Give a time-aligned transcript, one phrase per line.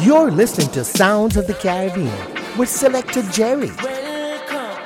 [0.00, 2.10] You're listening to Sounds of the Caribbean
[2.56, 3.70] with Selector Jerry.
[3.82, 4.82] Welcome,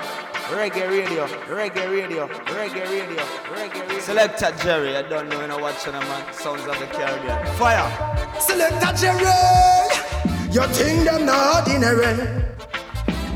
[0.51, 3.23] Reggae radio, reggae radio, reggae radio,
[3.55, 4.01] reggae radio.
[4.01, 6.33] Selector Jerry, I don't know when I watch on man.
[6.33, 7.47] Sounds of the Caribbean.
[7.55, 8.41] Fire.
[8.41, 12.45] Selector Jerry, your thing them not ordinary.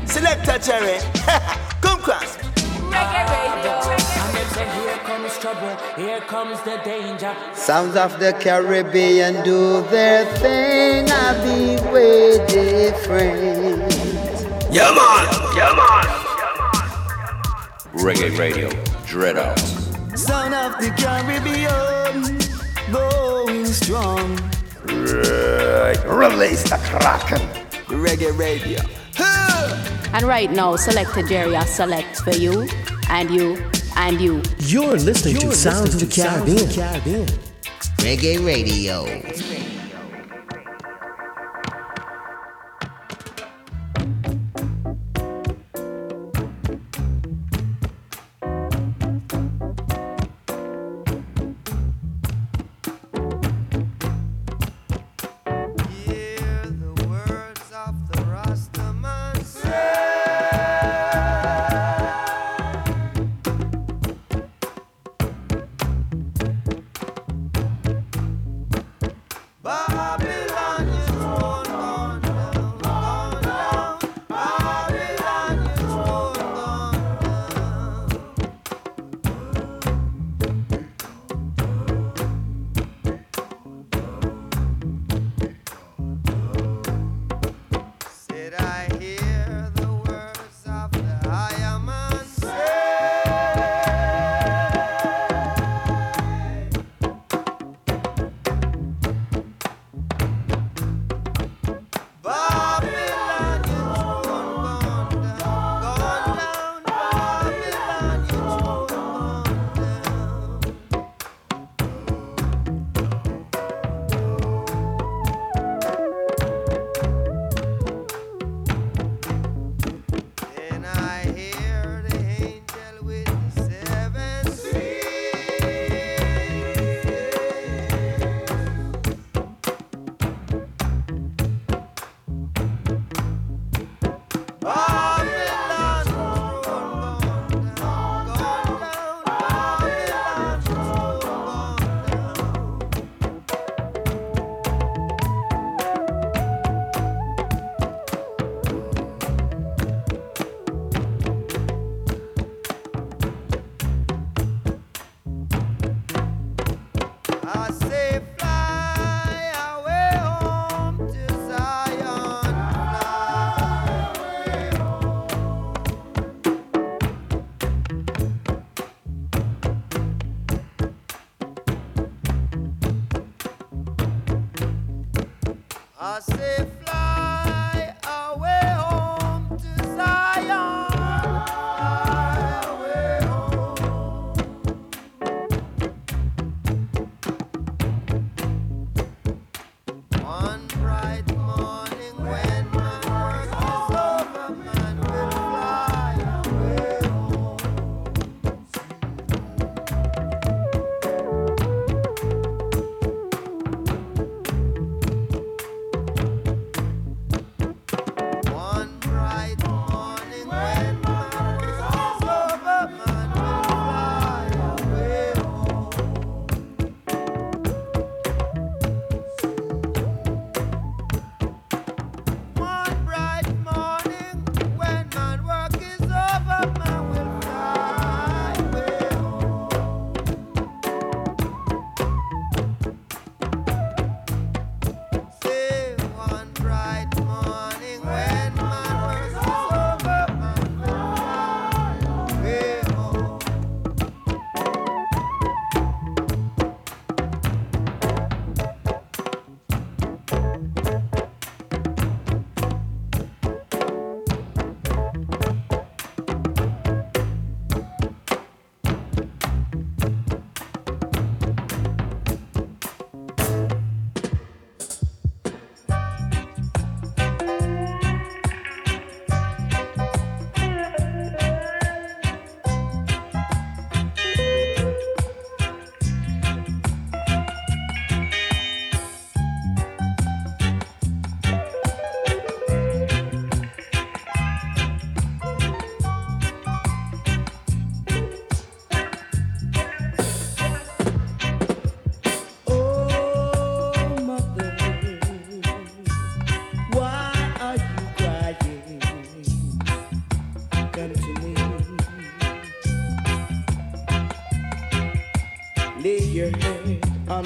[0.05, 0.99] Selector Jerry,
[1.81, 2.38] come cross.
[5.53, 7.35] Trouble, here comes the danger.
[7.53, 11.09] Sounds of the Caribbean do their thing.
[11.09, 13.93] I be way different.
[14.71, 16.05] Yeah man, yeah man.
[18.03, 18.69] Reggae Radio,
[19.05, 19.59] Dread Out.
[20.17, 22.37] Sound of the Caribbean,
[22.91, 24.37] going strong.
[26.05, 27.41] Release the Kraken.
[27.87, 28.79] Reggae radio.
[30.11, 32.67] And right now, Selector Jerry, I select for you,
[33.09, 33.57] and you,
[33.99, 34.41] and you.
[34.59, 36.69] You're listening to Sounds of the Caribbean.
[36.69, 37.27] Caribbean.
[37.97, 39.05] Reggae Radio.
[39.05, 39.78] Hear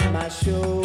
[0.02, 0.83] on my shoulder.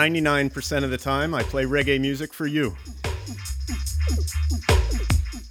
[0.00, 2.74] 99% of the time, I play reggae music for you.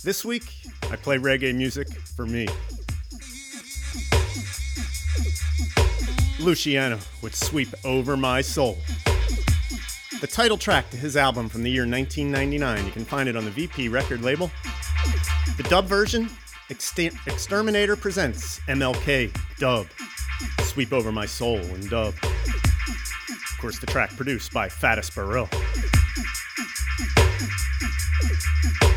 [0.03, 0.51] This week,
[0.89, 2.47] I play reggae music for me.
[6.39, 8.79] Luciano would sweep over my soul.
[10.19, 12.87] The title track to his album from the year 1999.
[12.87, 14.49] You can find it on the VP record label.
[15.57, 16.27] The dub version,
[16.71, 19.85] Exter- Xterminator presents MLK Dub.
[20.61, 22.15] Sweep over my soul in dub.
[23.59, 25.49] Of course, the track produced by Fatis Burrell.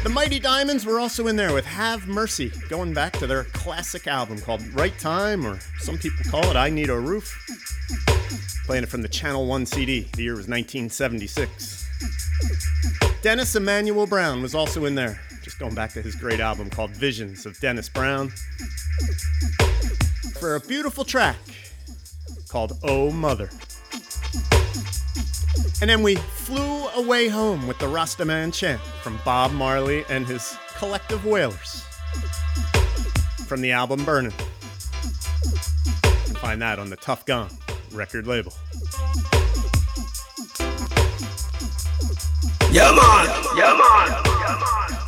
[0.04, 4.06] The Mighty Diamonds were also in there with Have Mercy, going back to their classic
[4.06, 7.44] album called Right Time, or some people call it I Need a Roof.
[8.64, 10.08] Playing it from the Channel 1 CD.
[10.14, 11.88] The year was 1976.
[13.20, 16.92] Dennis Emmanuel Brown was also in there, just going back to his great album called
[16.92, 18.28] Visions of Dennis Brown.
[20.38, 21.38] For a beautiful track
[22.48, 23.50] called Oh Mother.
[25.80, 30.56] And then we flew away home with the Rastaman chant from Bob Marley and his
[30.76, 31.84] collective wailers
[33.46, 34.32] from the album Burning.
[36.40, 37.50] Find that on the Tuff Gong
[37.92, 38.52] record label.
[42.70, 43.26] Yeah, man!
[43.54, 44.22] Yeah, man!
[44.24, 45.01] Yeah, man!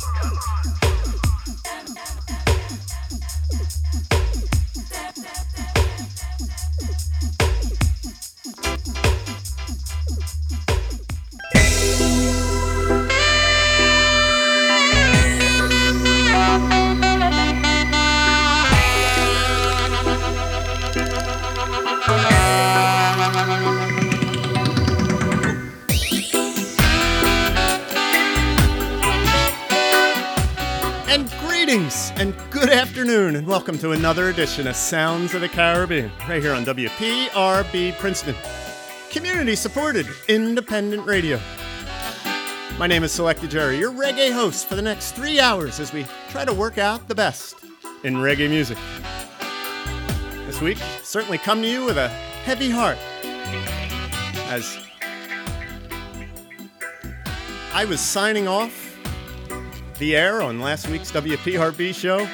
[31.75, 36.41] Greetings and good afternoon, and welcome to another edition of Sounds of the Caribbean, right
[36.41, 38.33] here on WPRB Princeton.
[39.09, 41.37] Community supported independent radio.
[42.79, 46.05] My name is Selector Jerry, your reggae host for the next three hours as we
[46.29, 47.57] try to work out the best
[48.05, 48.77] in reggae music.
[50.45, 52.97] This week, certainly come to you with a heavy heart
[54.47, 54.77] as
[57.73, 58.84] I was signing off
[59.97, 62.27] the air on last week's WPRB show.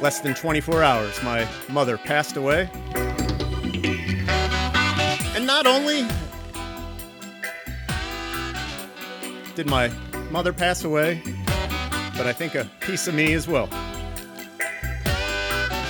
[0.00, 2.70] Less than 24 hours, my mother passed away.
[5.34, 6.06] And not only
[9.54, 9.90] did my
[10.30, 11.22] mother pass away,
[12.16, 13.68] but I think a piece of me as well.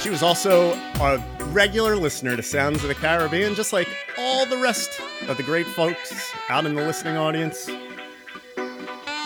[0.00, 4.58] She was also a regular listener to Sounds of the Caribbean, just like all the
[4.58, 7.70] rest of the great folks out in the listening audience.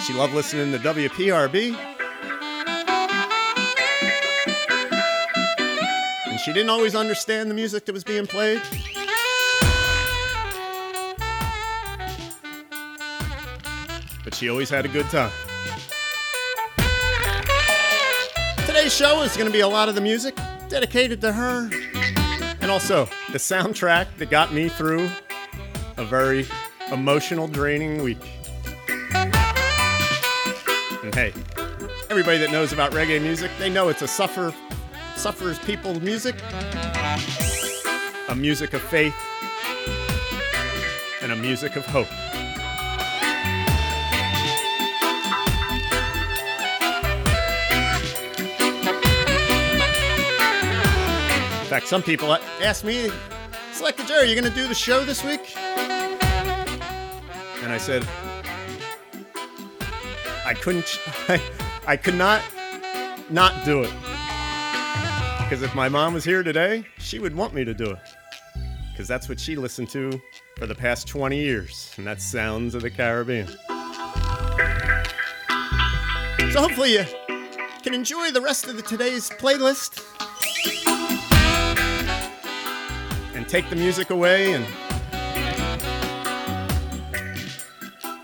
[0.09, 1.77] She loved listening to WPRB.
[6.27, 8.63] And she didn't always understand the music that was being played.
[14.25, 15.31] But she always had a good time.
[18.65, 20.35] Today's show is going to be a lot of the music
[20.71, 21.69] dedicated to her.
[22.63, 25.11] And also the soundtrack that got me through
[25.99, 26.47] a very
[26.91, 28.38] emotional, draining week.
[31.09, 31.33] And hey,
[32.11, 34.53] everybody that knows about reggae music, they know it's a suffer,
[35.17, 36.35] suffers people music,
[38.29, 39.15] a music of faith,
[41.23, 42.09] and a music of hope.
[51.63, 53.09] In fact, some people ask me,
[53.73, 55.57] Selecta Jerry, you gonna do the show this week?
[57.63, 58.07] And I said,
[60.49, 61.43] I couldn't, I,
[61.87, 62.43] I could not
[63.29, 63.93] not do it.
[65.43, 67.99] Because if my mom was here today, she would want me to do it.
[68.91, 70.19] Because that's what she listened to
[70.57, 73.47] for the past 20 years, and that's Sounds of the Caribbean.
[76.51, 77.05] So hopefully you
[77.83, 80.03] can enjoy the rest of the today's playlist
[83.35, 84.65] and take the music away and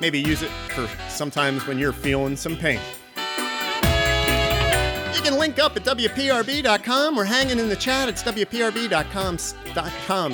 [0.01, 2.81] maybe use it for sometimes when you're feeling some pain.
[5.15, 7.17] You can link up at WPRB.com.
[7.17, 8.09] We're hanging in the chat.
[8.09, 9.39] It's WPRB.com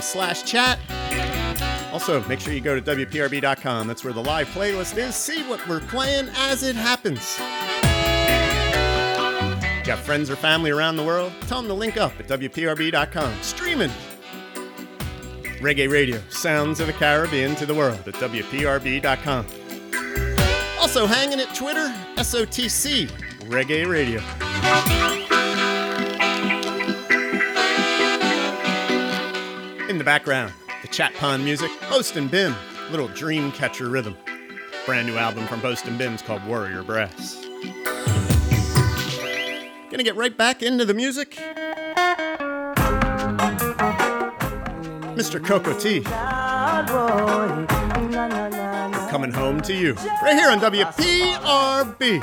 [0.01, 0.79] slash chat.
[1.93, 3.87] Also, make sure you go to WPRB.com.
[3.89, 5.15] That's where the live playlist is.
[5.15, 7.37] See what we're playing as it happens.
[9.85, 11.33] Got friends or family around the world?
[11.49, 13.43] Tell them to link up at WPRB.com.
[13.43, 13.91] Streaming
[15.61, 19.47] reggae radio, sounds of the Caribbean to the world at WPRB.com.
[20.81, 23.11] Also hanging at Twitter, SOTC,
[23.49, 24.21] Reggae Radio.
[29.89, 32.55] In the background, the Chat Pond music, Bost and Bim,
[32.91, 34.17] little dream catcher rhythm.
[34.87, 37.45] Brand new album from Bost and Bim's called Warrior Brass.
[39.91, 41.39] Gonna get right back into the music.
[45.21, 45.39] Mr.
[45.45, 46.01] Cocoa Tea
[49.11, 49.93] Coming home to you.
[50.23, 52.21] Right here on WPRB.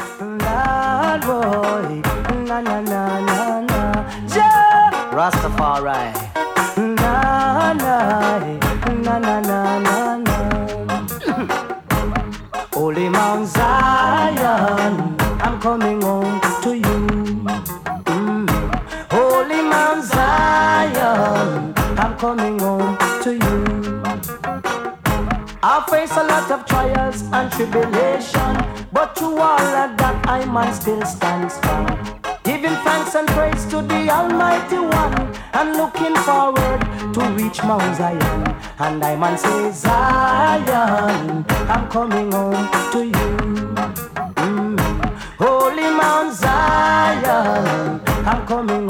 [5.13, 6.11] Rastafari.
[6.95, 8.39] Na, na,
[9.05, 11.07] na, na, na, na, na.
[12.73, 17.06] Holy Mount Zion, I'm coming home to you.
[21.99, 24.01] I'm coming home to you.
[25.63, 28.53] I face a lot of trials and tribulation,
[28.93, 31.87] but through all of that I must still stands strong.
[32.43, 36.81] Giving thanks and praise to the Almighty One, and looking forward
[37.13, 38.55] to reach Mount Zion.
[38.79, 43.27] And I man say, Zion, I'm coming home to you.
[44.37, 44.79] Mm.
[45.39, 48.86] Holy Mount Zion, I'm coming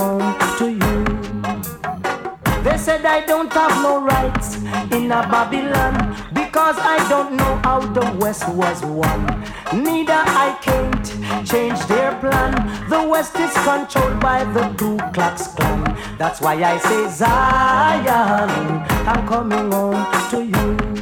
[3.07, 4.57] I don't have no rights
[4.91, 5.95] in a Babylon
[6.33, 9.25] because I don't know how the West was won.
[9.73, 11.05] Neither I can't
[11.47, 12.53] change their plan.
[12.89, 15.97] The West is controlled by the Ku Klux Klan.
[16.17, 18.49] That's why I say Zion,
[19.07, 20.96] I'm coming home to you.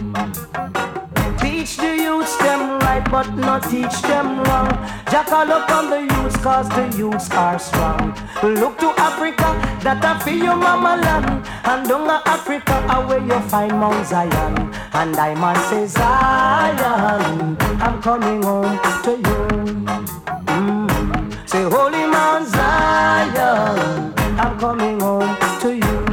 [1.66, 4.70] Teach the youths them right, but not teach them wrong.
[5.10, 8.14] Jackal up on the youths, cause the youths are strong.
[8.44, 9.50] Look to Africa,
[9.82, 11.44] that I feel your mama land.
[11.64, 12.76] And down Africa,
[13.08, 14.72] where you find Mount Zion.
[14.94, 19.40] And I man say, Zion, I'm coming home to you.
[20.54, 21.50] Mm.
[21.50, 26.06] Say, Holy Mount Zion, I'm coming home to you.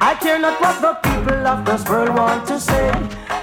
[0.00, 2.92] I care not what the people of this world want to say,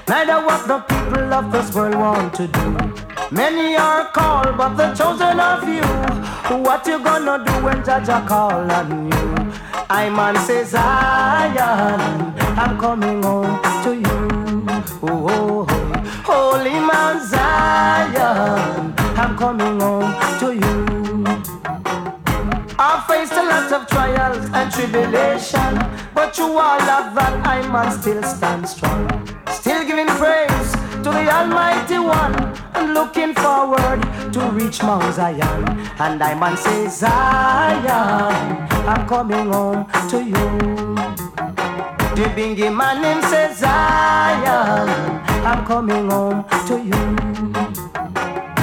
[0.07, 2.77] neither what the people of this world want to do.
[3.31, 5.83] Many are called, but the chosen of you.
[6.63, 9.53] What you gonna do when Jah Jah call on you?
[9.89, 11.99] I man says, Zion,
[12.57, 14.65] I'm coming home to you.
[15.01, 15.85] Oh, oh, oh.
[16.23, 20.84] Holy Mount Zion, I'm coming home to you.
[22.87, 25.73] I faced a lot of trials and tribulation,
[26.13, 29.09] but you all of that I must still stand strong.
[29.49, 30.71] Still giving praise
[31.01, 32.35] to the Almighty One
[32.75, 35.63] and looking forward to reach Mount Zion.
[35.97, 40.45] And I man say, Zion, I'm coming home to you.
[42.13, 44.89] The bingy man him says, Zion,
[45.43, 47.01] I'm coming home to you.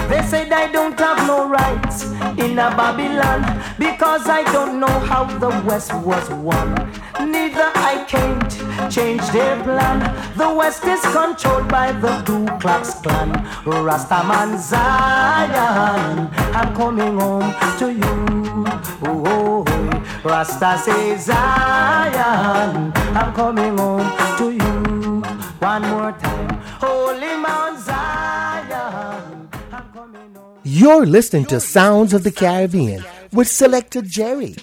[0.08, 2.04] They said I don't have no rights
[2.38, 3.42] in a Babylon
[3.78, 6.74] because I don't know how the West was won.
[7.20, 8.50] Neither I can't
[8.90, 10.00] change their plan.
[10.36, 13.32] The West is controlled by the Ku Klux Klan.
[13.64, 18.66] Rastaman Zion, I'm coming home to you.
[19.04, 19.64] Oh,
[20.24, 25.22] Rasta says Zion, I'm coming home to you.
[25.60, 27.41] One more time, holy.
[30.74, 34.56] You're listening to Sounds of the Caribbean with Selector Jerry.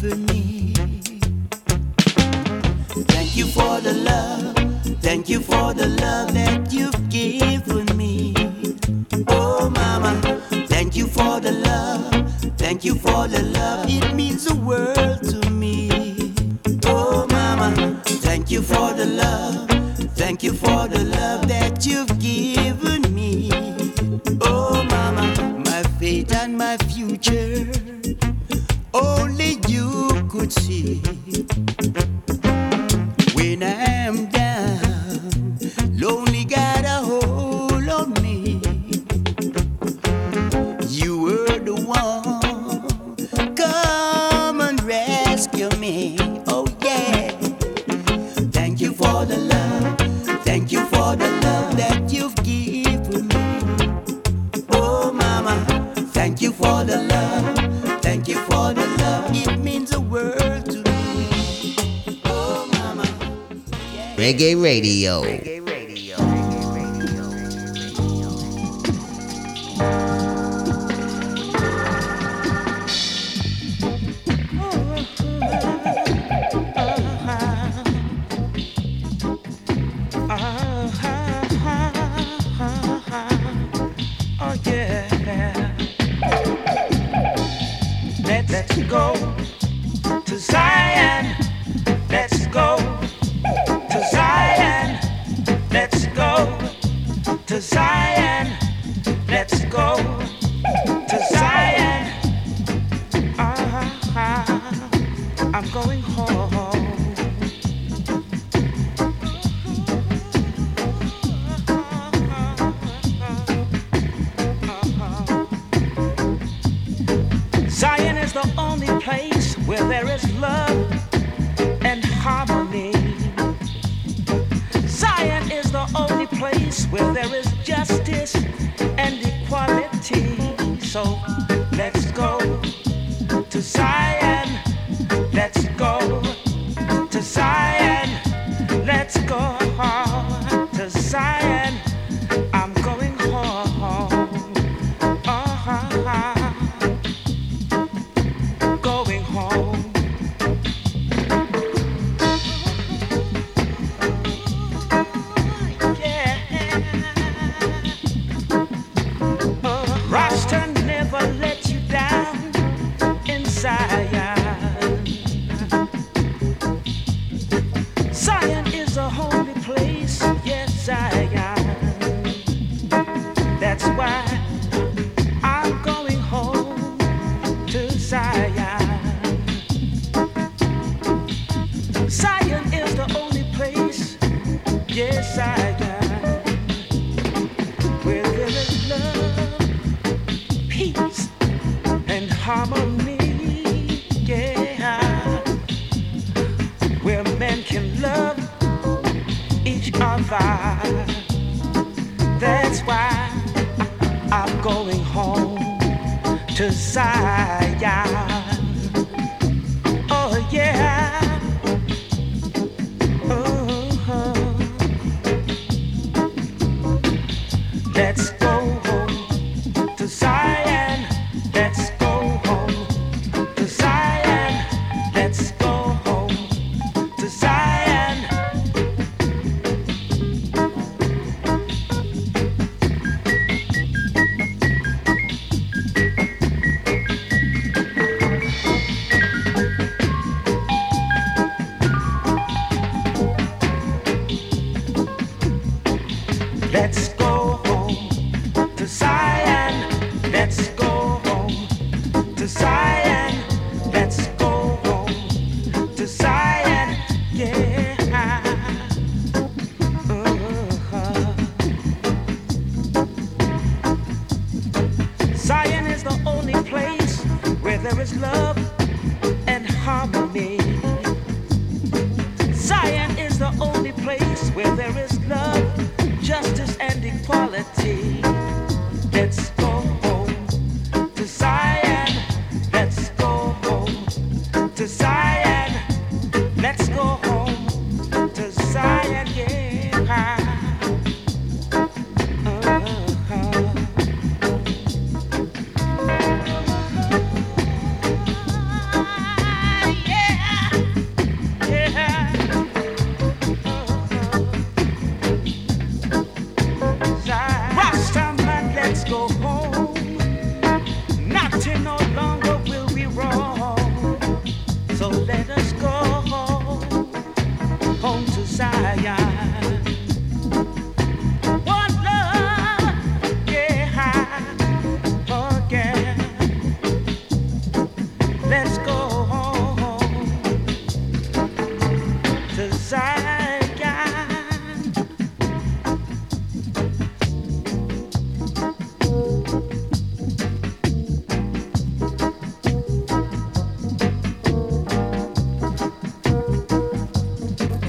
[0.00, 0.16] Thank
[3.36, 4.54] you for the love,
[5.02, 8.34] thank you for the love that you've given me.
[9.28, 10.18] Oh, mama,
[10.68, 15.50] thank you for the love, thank you for the love, it means the world to
[15.50, 16.32] me.
[16.86, 19.68] Oh, mama, thank you for the love,
[20.16, 21.39] thank you for the love.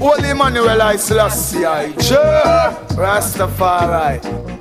[0.02, 0.96] Holy Manuel I
[1.96, 4.51] Jah Rastafari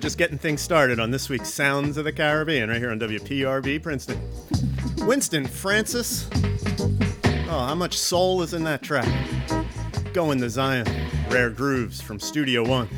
[0.00, 3.82] just getting things started on this week's Sounds of the Caribbean right here on WPRB
[3.82, 4.18] Princeton.
[5.06, 6.28] Winston Francis.
[7.48, 9.08] Oh, how much soul is in that track?
[10.14, 10.86] Going to Zion.
[11.28, 12.88] Rare Grooves from Studio One.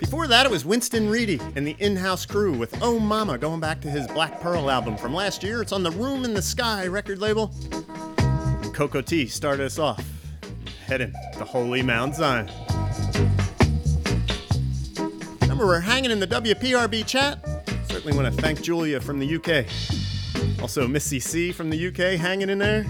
[0.00, 3.60] Before that, it was Winston Reedy and the in house crew with Oh Mama going
[3.60, 5.62] back to his Black Pearl album from last year.
[5.62, 7.54] It's on the Room in the Sky record label.
[8.72, 10.04] Cocoa Tea started us off,
[10.86, 12.50] heading to Holy Mount Zion.
[15.56, 17.42] Remember, we're hanging in the WPRB chat.
[17.88, 19.64] Certainly want to thank Julia from the UK.
[20.60, 22.84] Also, Missy C from the UK hanging in there.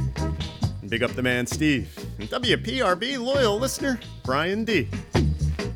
[0.81, 1.89] And big up the man Steve.
[2.19, 4.89] And WPRB loyal listener Brian D.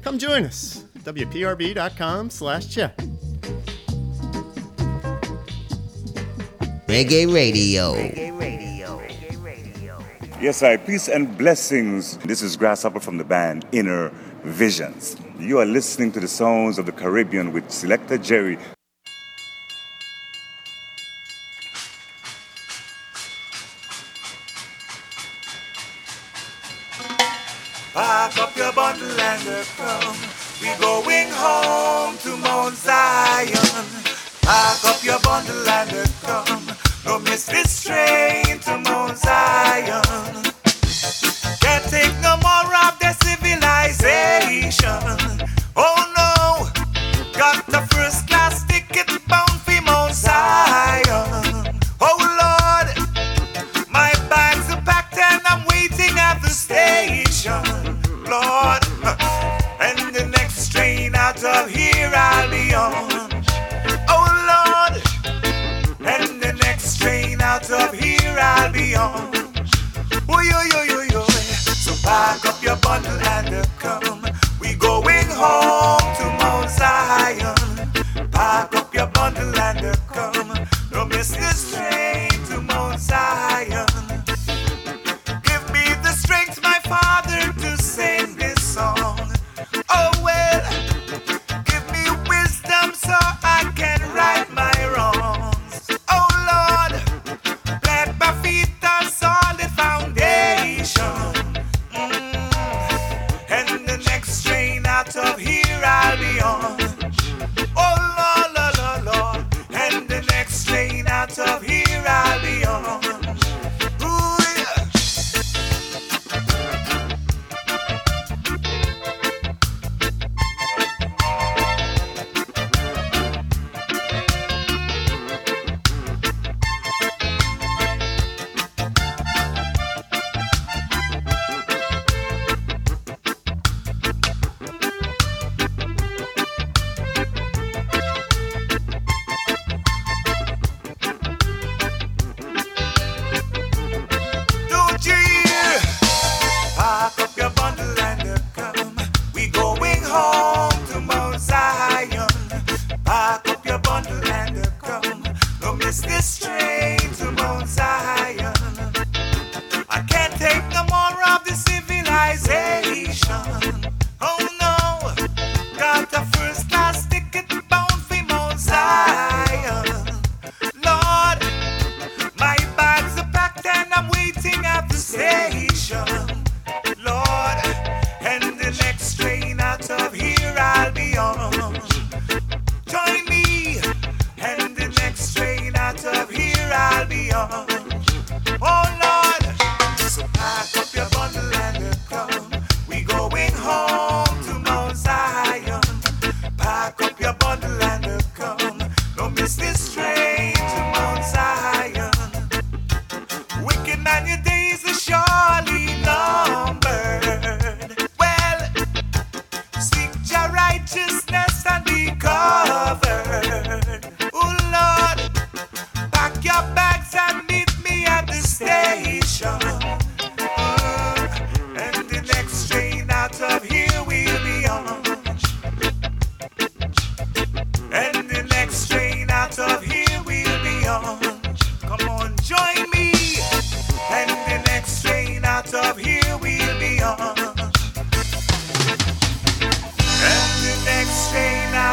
[0.03, 0.84] Come join us.
[1.05, 2.97] WPRB.com slash chat.
[6.88, 7.95] Reggae Radio.
[7.95, 8.99] Reggae Radio.
[8.99, 10.05] Reggae Radio.
[10.41, 10.76] Yes, I.
[10.76, 12.16] Peace and blessings.
[12.16, 14.09] This is Grasshopper from the band Inner
[14.43, 15.16] Visions.
[15.41, 18.59] You are listening to the sounds of the Caribbean with Selector Jerry.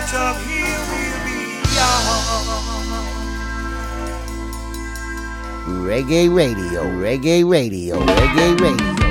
[0.07, 1.37] light of here will be.
[5.87, 9.06] Reggae radio, reggae radio, reggae radio.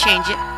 [0.00, 0.49] change it.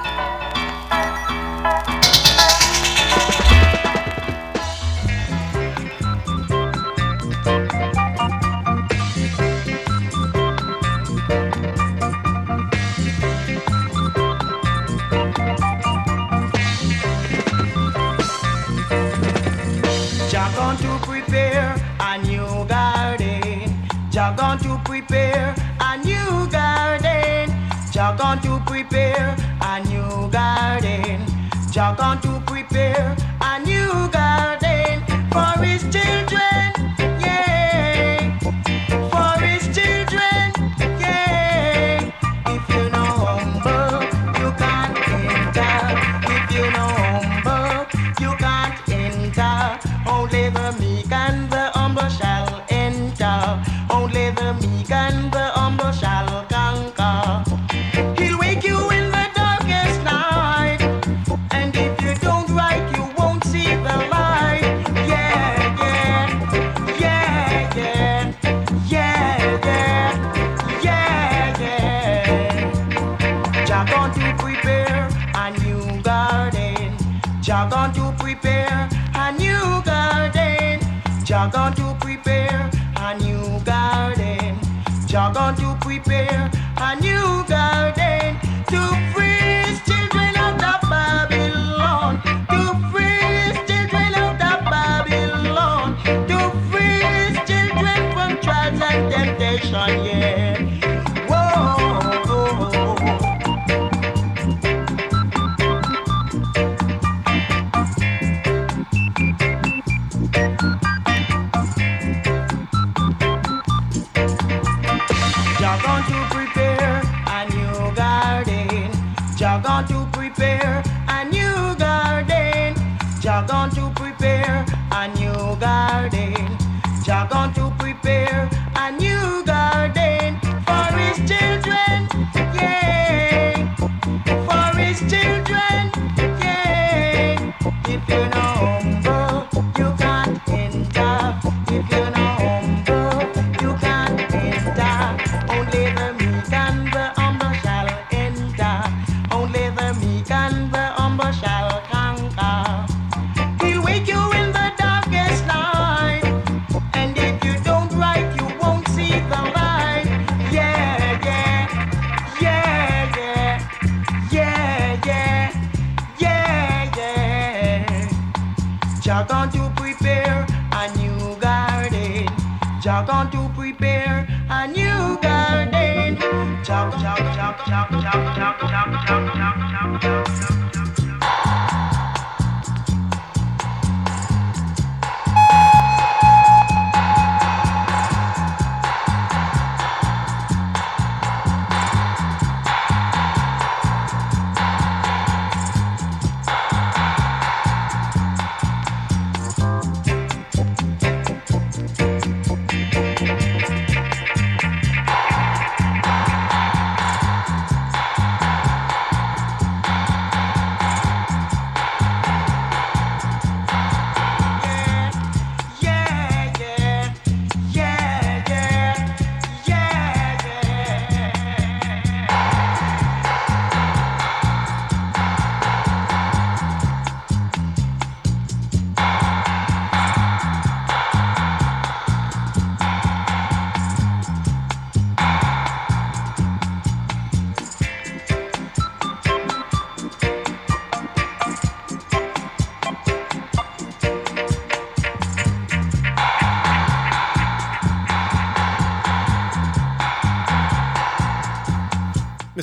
[81.43, 82.01] I got you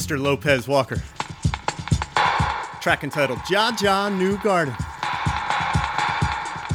[0.10, 0.20] Mr.
[0.20, 0.96] Lopez Walker.
[2.82, 4.74] Track entitled Jah Jah New Garden.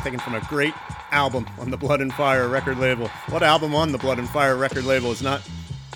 [0.04, 0.72] Taken from a great
[1.10, 3.08] album on the Blood and Fire record label.
[3.30, 5.42] What album on the Blood and Fire record label is not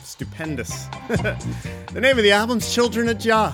[0.02, 0.86] stupendous?
[1.08, 3.52] the name of the album's Children at Ja,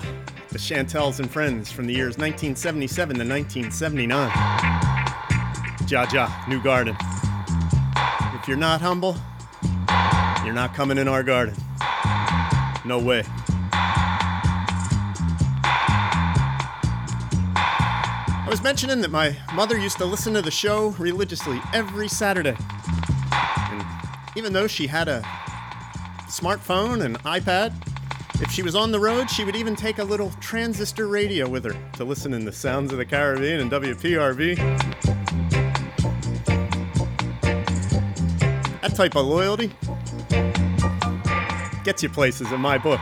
[0.49, 4.31] the Chantells and Friends from the years 1977 to 1979.
[5.85, 6.97] Jah Jah New Garden.
[8.33, 9.15] If you're not humble,
[10.43, 11.53] you're not coming in our garden.
[12.83, 13.23] No way.
[18.75, 22.57] mentioning that my mother used to listen to the show religiously every Saturday.
[23.31, 23.81] And
[24.35, 25.21] even though she had a
[26.27, 27.73] smartphone and iPad,
[28.41, 31.63] if she was on the road, she would even take a little transistor radio with
[31.63, 34.57] her to listen in the sounds of the Caribbean and WPRB.
[38.81, 39.71] That type of loyalty
[41.85, 42.99] gets you places in my book.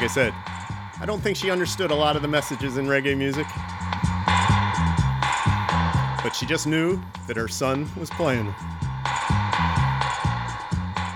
[0.00, 0.34] like I said,
[0.98, 3.46] I don't think she understood a lot of the messages in reggae music.
[6.24, 8.46] But she just knew that her son was playing.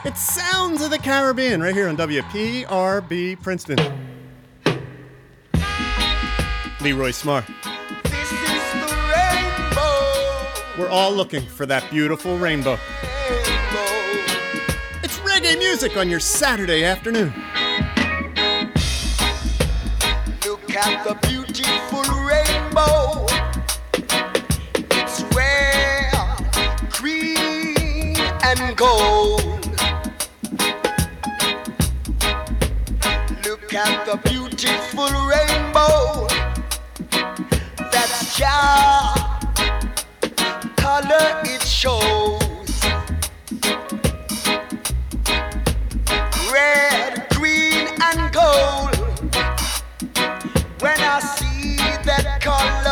[0.05, 3.79] It's Sounds of the Caribbean right here on WPRB Princeton.
[6.83, 7.47] Leroy Smart.
[10.79, 12.73] We're all looking for that beautiful rainbow.
[12.73, 13.87] rainbow.
[15.03, 17.33] It's reggae music on your Saturday afternoon.
[20.87, 23.27] At the beautiful rainbow.
[24.91, 25.23] It's
[27.01, 29.65] green, and gold.
[33.47, 36.27] Look at the beautiful rainbow.
[40.77, 42.85] Color it shows.
[46.53, 48.84] Red, green, and gold.
[52.45, 52.84] That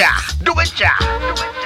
[0.00, 0.96] ya, do it ya.
[0.98, 1.59] Do it ya.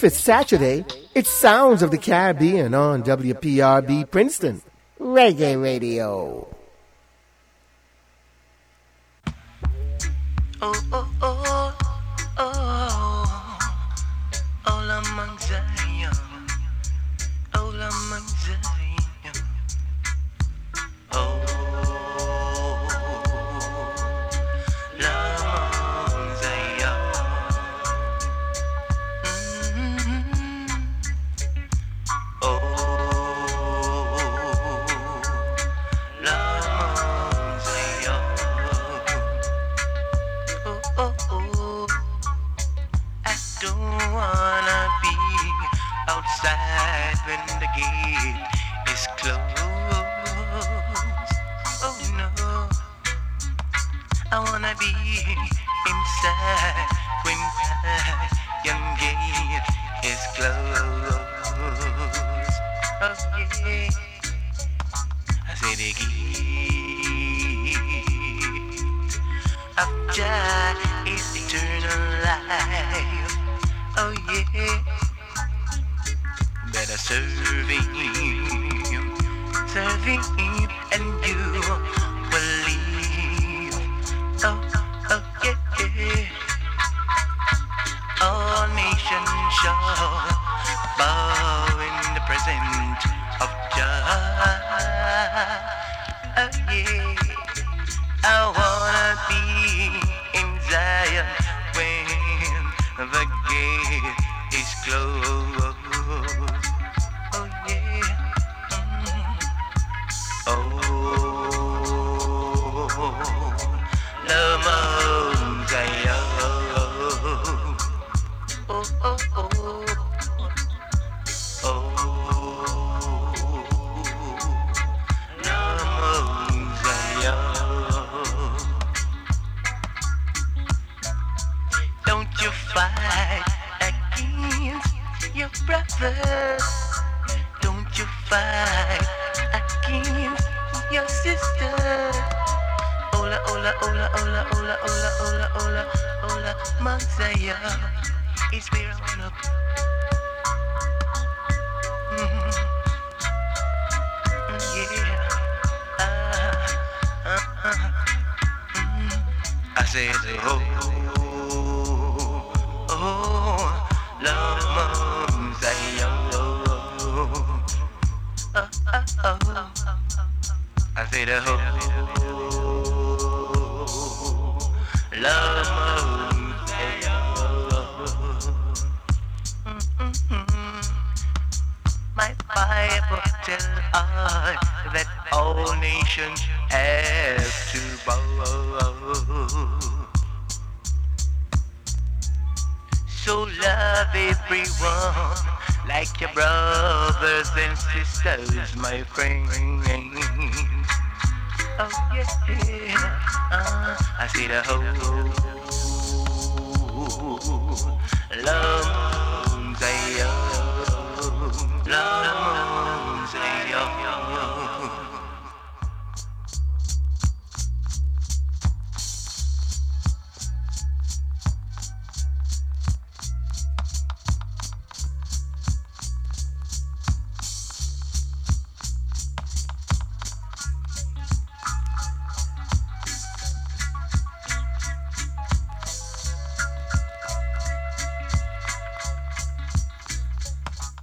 [0.00, 4.62] If it's Saturday, it's Sounds of the Caribbean on WPRB Princeton,
[4.98, 6.48] Reggae Radio.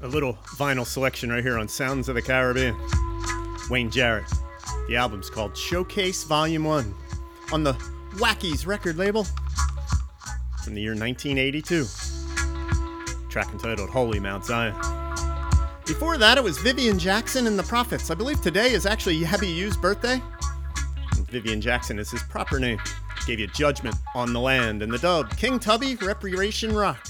[0.07, 2.77] A little vinyl selection right here on Sounds of the Caribbean.
[3.69, 4.23] Wayne Jarrett.
[4.87, 6.95] The album's called Showcase Volume 1
[7.51, 7.73] on the
[8.13, 9.25] Wackies record label
[10.63, 11.85] from the year 1982.
[13.27, 14.73] Track entitled Holy Mount Zion.
[15.85, 18.09] Before that, it was Vivian Jackson and the Prophets.
[18.09, 20.21] I believe today is actually Yabby U's birthday.
[21.17, 22.79] And Vivian Jackson is his proper name.
[23.25, 27.09] Gave you Judgment on the Land and the dub King Tubby Reparation Rock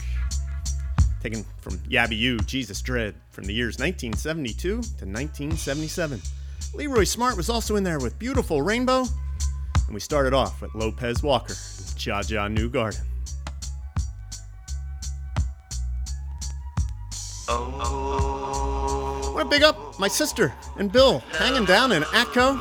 [1.22, 6.22] taken from Yabby U, Jesus Dread, from the years 1972 to 1977.
[6.74, 9.06] Leroy Smart was also in there with Beautiful Rainbow,
[9.86, 11.56] and we started off with Lopez Walker,
[11.96, 13.02] Jah Jah New Garden.
[17.50, 22.58] Oh, want to big up my sister and Bill hanging down in Atco,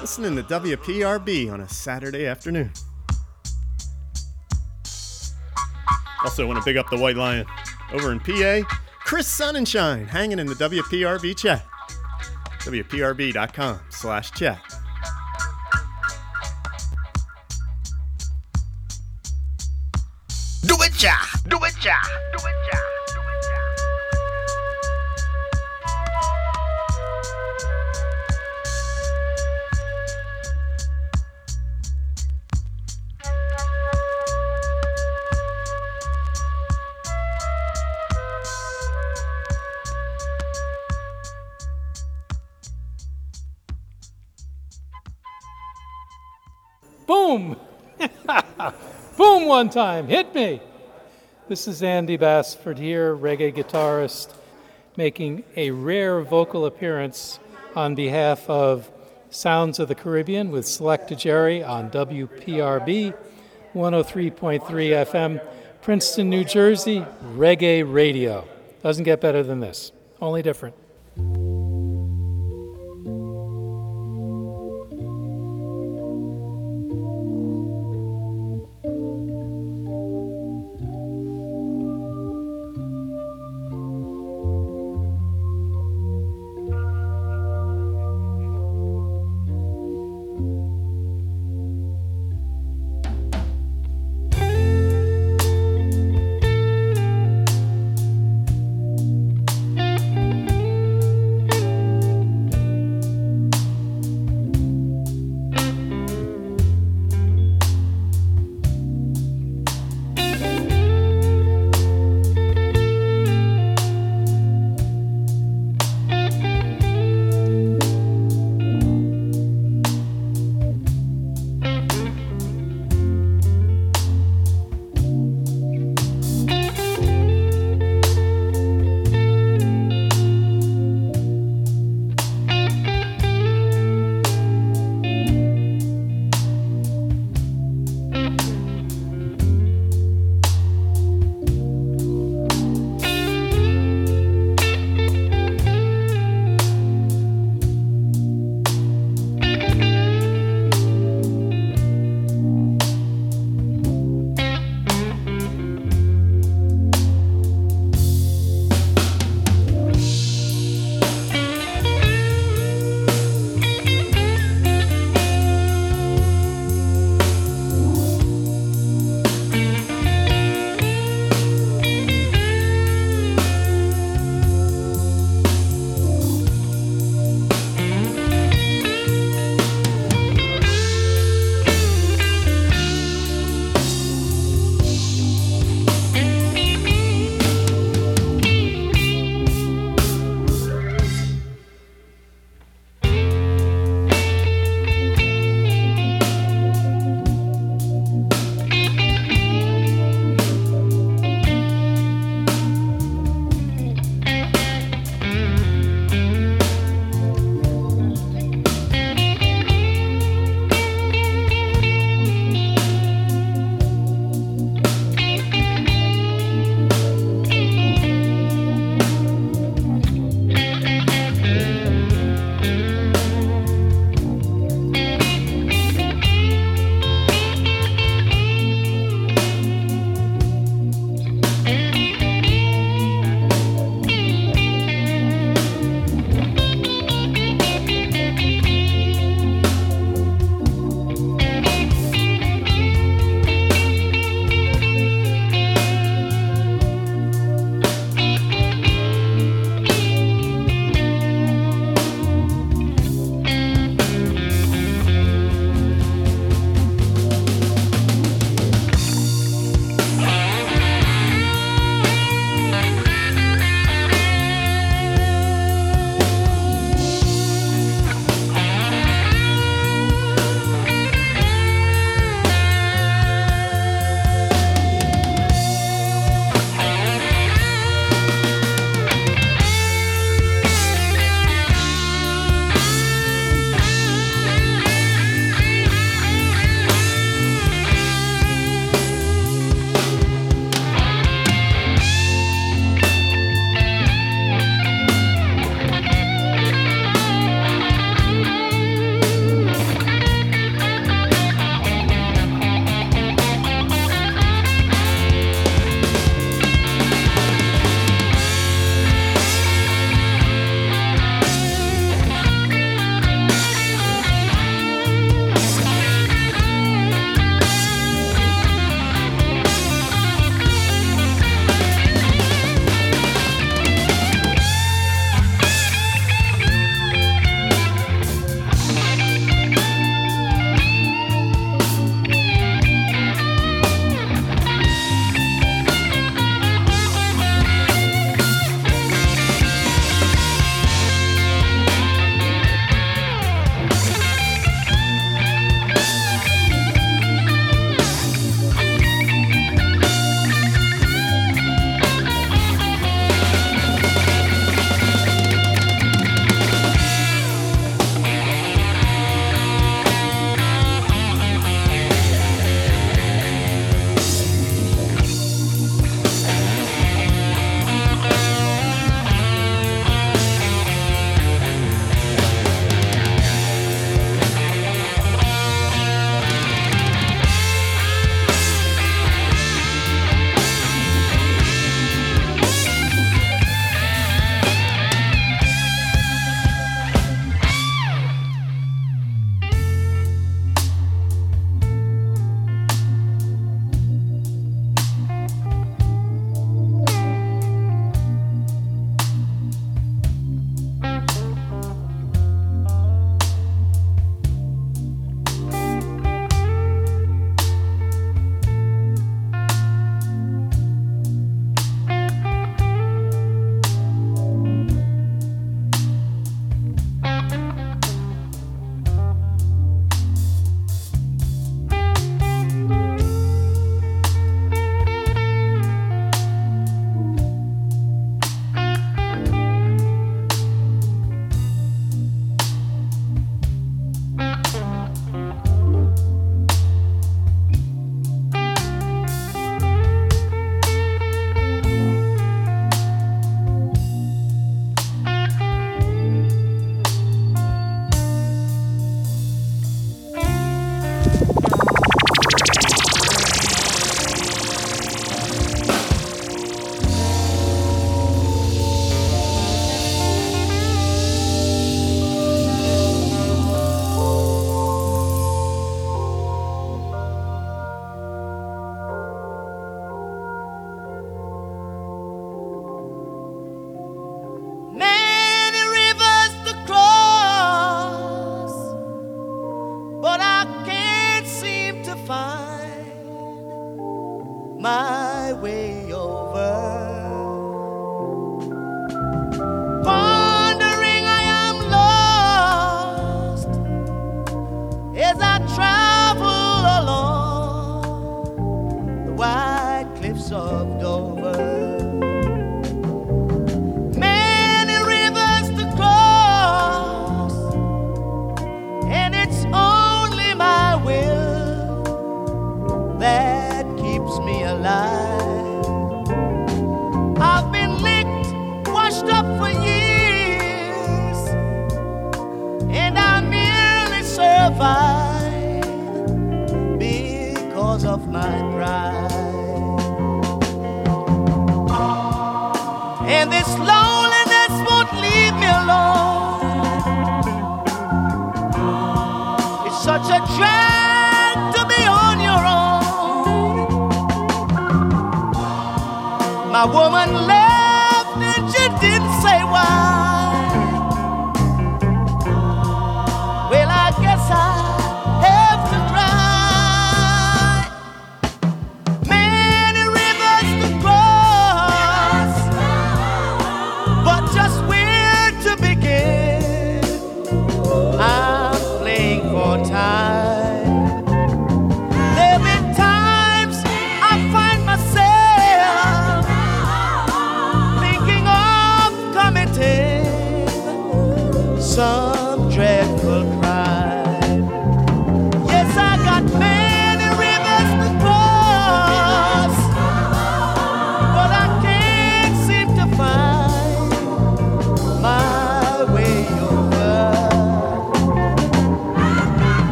[0.00, 2.72] listening to WPRB on a Saturday afternoon.
[6.26, 7.46] Also, want to big up the White Lion
[7.92, 8.60] over in PA.
[9.04, 11.64] Chris Sunshine hanging in the WPRB chat.
[12.62, 14.60] WPRB.com slash chat.
[20.66, 21.14] Do it, ja,
[21.46, 21.94] do it, ja.
[49.56, 50.06] One time.
[50.06, 50.60] Hit me.
[51.48, 54.34] This is Andy Bassford here, reggae guitarist,
[54.98, 57.38] making a rare vocal appearance
[57.74, 58.90] on behalf of
[59.30, 63.14] Sounds of the Caribbean with Selector Jerry on WPRB
[63.72, 65.42] 103.3 FM,
[65.80, 68.46] Princeton, New Jersey, reggae radio.
[68.82, 69.90] Doesn't get better than this,
[70.20, 70.74] only different.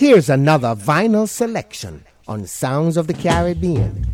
[0.00, 4.06] Here's another vinyl selection on Sounds of the Caribbean.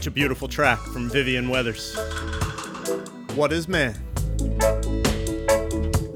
[0.00, 1.94] Such a beautiful track from Vivian Weathers.
[3.34, 3.94] What is Man?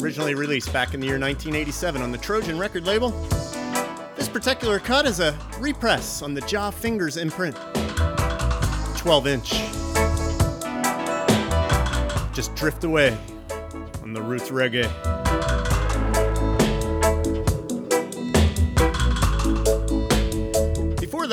[0.01, 3.11] Originally released back in the year 1987 on the Trojan record label,
[4.17, 7.57] this particular cut is a repress on the Jah Fingers imprint.
[8.97, 9.51] 12 inch.
[12.35, 13.15] Just drift away
[14.03, 15.24] on the roots reggae.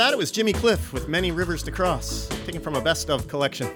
[0.01, 3.27] That, it was Jimmy Cliff with Many Rivers to Cross, taken from a best of
[3.27, 3.69] collection.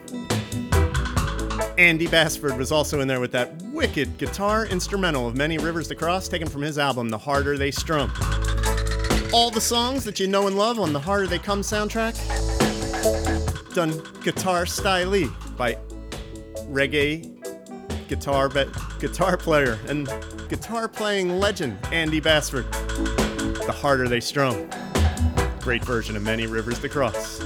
[1.77, 5.95] Andy Bassford was also in there with that wicked guitar instrumental of Many Rivers to
[5.95, 8.11] Cross, taken from his album The Harder They Strum.
[9.33, 12.15] All the songs that you know and love on the Harder They Come soundtrack,
[13.75, 15.77] done guitar style by
[16.71, 17.31] reggae
[18.07, 18.65] guitar be-
[18.99, 20.07] guitar player and
[20.49, 22.65] guitar playing legend Andy Bassford.
[22.73, 24.67] The Harder They Strum.
[25.65, 27.39] Great version of Many Rivers to Cross.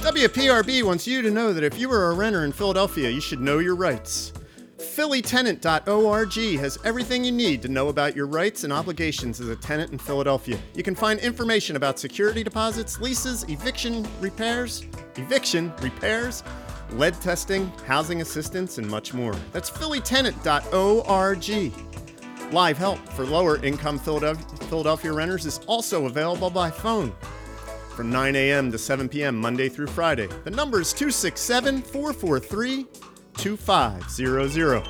[0.00, 3.40] WPRB wants you to know that if you are a renter in Philadelphia, you should
[3.40, 4.32] know your rights.
[4.78, 9.92] PhillyTenant.org has everything you need to know about your rights and obligations as a tenant
[9.92, 10.58] in Philadelphia.
[10.74, 14.84] You can find information about security deposits, leases, eviction repairs,
[15.14, 16.42] eviction repairs,
[16.92, 19.34] lead testing, housing assistance, and much more.
[19.52, 21.72] That's PhillyTenant.org.
[22.52, 27.12] Live help for lower income Philadelphia, renters is also available by phone
[27.96, 28.70] from 9 a.m.
[28.70, 29.36] to 7 p.m.
[29.36, 30.28] Monday through Friday.
[30.44, 32.86] The number is 267 443
[33.38, 34.84] 2500.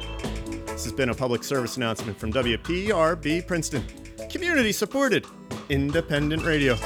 [0.67, 3.85] This has been a public service announcement from WPRB Princeton,
[4.29, 5.25] community supported,
[5.71, 6.77] independent radio.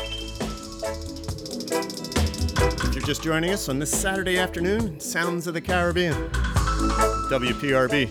[3.00, 6.12] You're just joining us on this Saturday afternoon, Sounds of the Caribbean,
[7.30, 8.10] WPRB.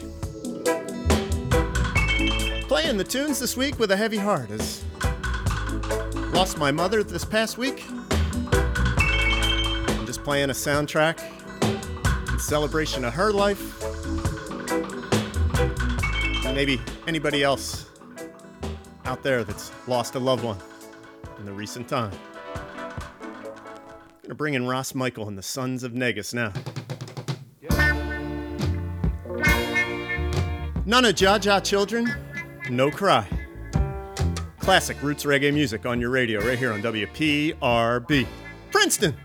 [2.68, 4.84] Playing the tunes this week with a heavy heart as
[6.34, 7.84] lost my mother this past week.
[9.92, 11.22] I'm just playing a soundtrack
[12.34, 13.84] in celebration of her life.
[16.48, 17.86] And maybe anybody else
[19.06, 20.58] out there that's lost a loved one
[21.38, 22.12] in the recent time.
[24.30, 26.54] Gonna bring in Ras Michael and the Sons of Negus now.
[30.86, 32.14] None of Jah Jah children,
[32.70, 33.28] no cry.
[34.60, 38.28] Classic roots reggae music on your radio right here on WPRB.
[38.70, 39.16] Princeton!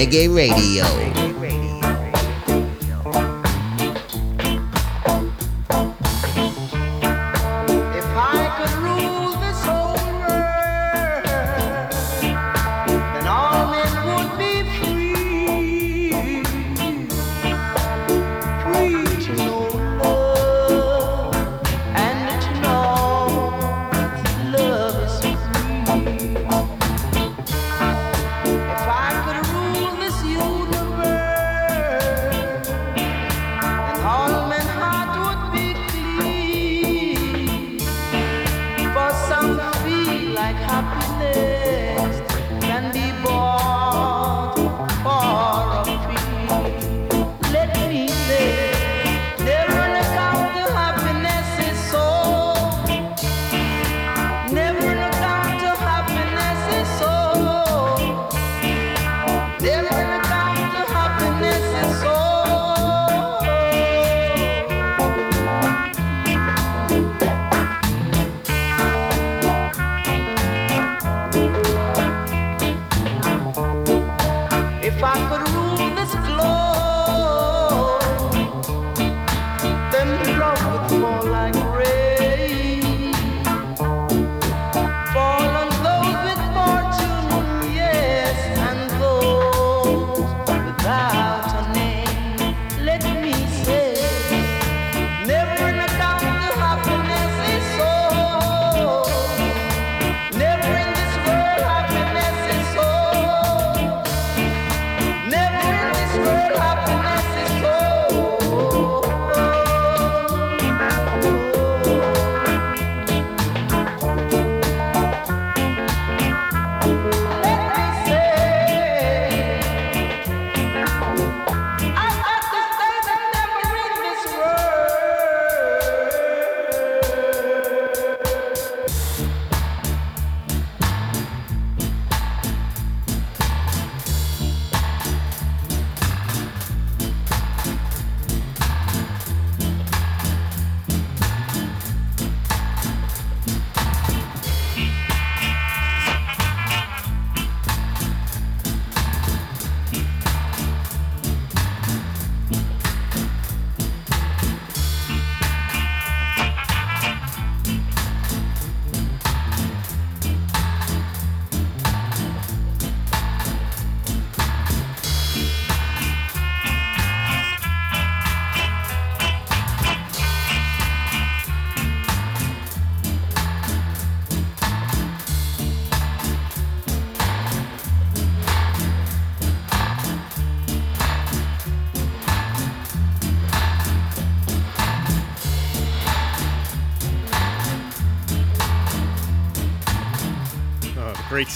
[0.00, 1.29] Reggae Radio.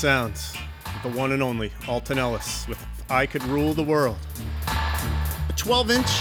[0.05, 0.53] Sounds.
[1.03, 2.79] The one and only Alton Ellis with
[3.09, 4.19] I Could Rule the World.
[4.69, 6.21] A 12 inch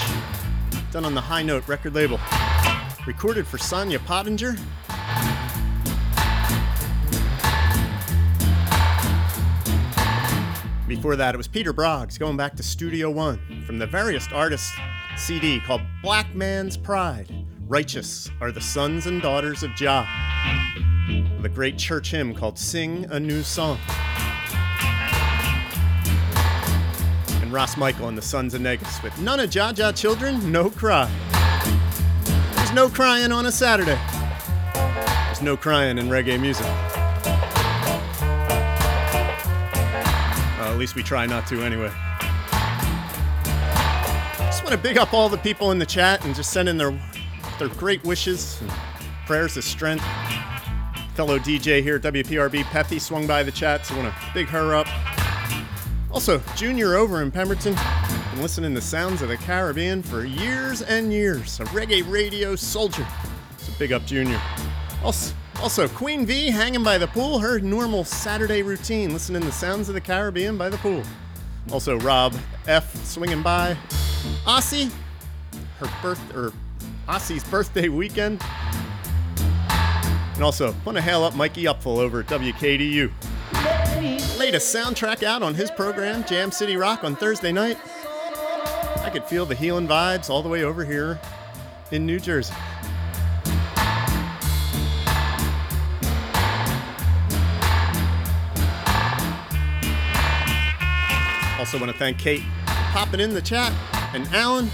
[0.93, 2.18] done on the High Note record label.
[3.05, 4.55] Recorded for Sonia Pottinger.
[10.88, 14.72] Before that, it was Peter Broggs going back to Studio One from the Various Artists
[15.18, 17.30] CD called Black Man's Pride.
[17.68, 20.07] Righteous are the sons and daughters of Jah.
[21.53, 23.77] Great church hymn called Sing a New Song.
[27.41, 30.71] And Ras Michael and the Sons of Negus with None of Jah Jah Children, No
[30.71, 31.11] Cry.
[32.55, 33.99] There's no crying on a Saturday.
[34.73, 36.65] There's no crying in reggae music.
[40.57, 41.91] Well, at least we try not to anyway.
[44.39, 46.77] Just want to big up all the people in the chat and just send in
[46.77, 46.99] their
[47.59, 48.71] their great wishes and
[49.27, 50.03] prayers of strength.
[51.15, 54.48] Fellow DJ here at WPRB, Pethy, swung by the chat, so I want to big
[54.48, 54.88] her up.
[56.11, 57.76] Also, Junior over in Pemberton,
[58.31, 61.60] been listening to sounds of the Caribbean for years and years.
[61.60, 63.06] A reggae radio soldier.
[63.57, 64.41] So big up Junior.
[65.03, 69.88] Also, also, Queen V hanging by the pool, her normal Saturday routine, listening to sounds
[69.90, 71.03] of the Caribbean by the pool.
[71.72, 72.35] Also, Rob
[72.68, 73.77] F swinging by.
[74.45, 74.91] Aussie,
[75.77, 76.52] her birth or
[77.07, 78.41] Ossie's birthday weekend.
[80.43, 83.09] And also, want to hail up Mikey Upful over at WKDU.
[84.37, 87.77] Latest soundtrack out on his program, Jam City Rock, on Thursday night.
[88.97, 91.17] I could feel the healing vibes all the way over here
[91.91, 92.53] in New Jersey.
[101.57, 103.71] Also, want to thank Kate popping in the chat
[104.13, 104.69] and Alan.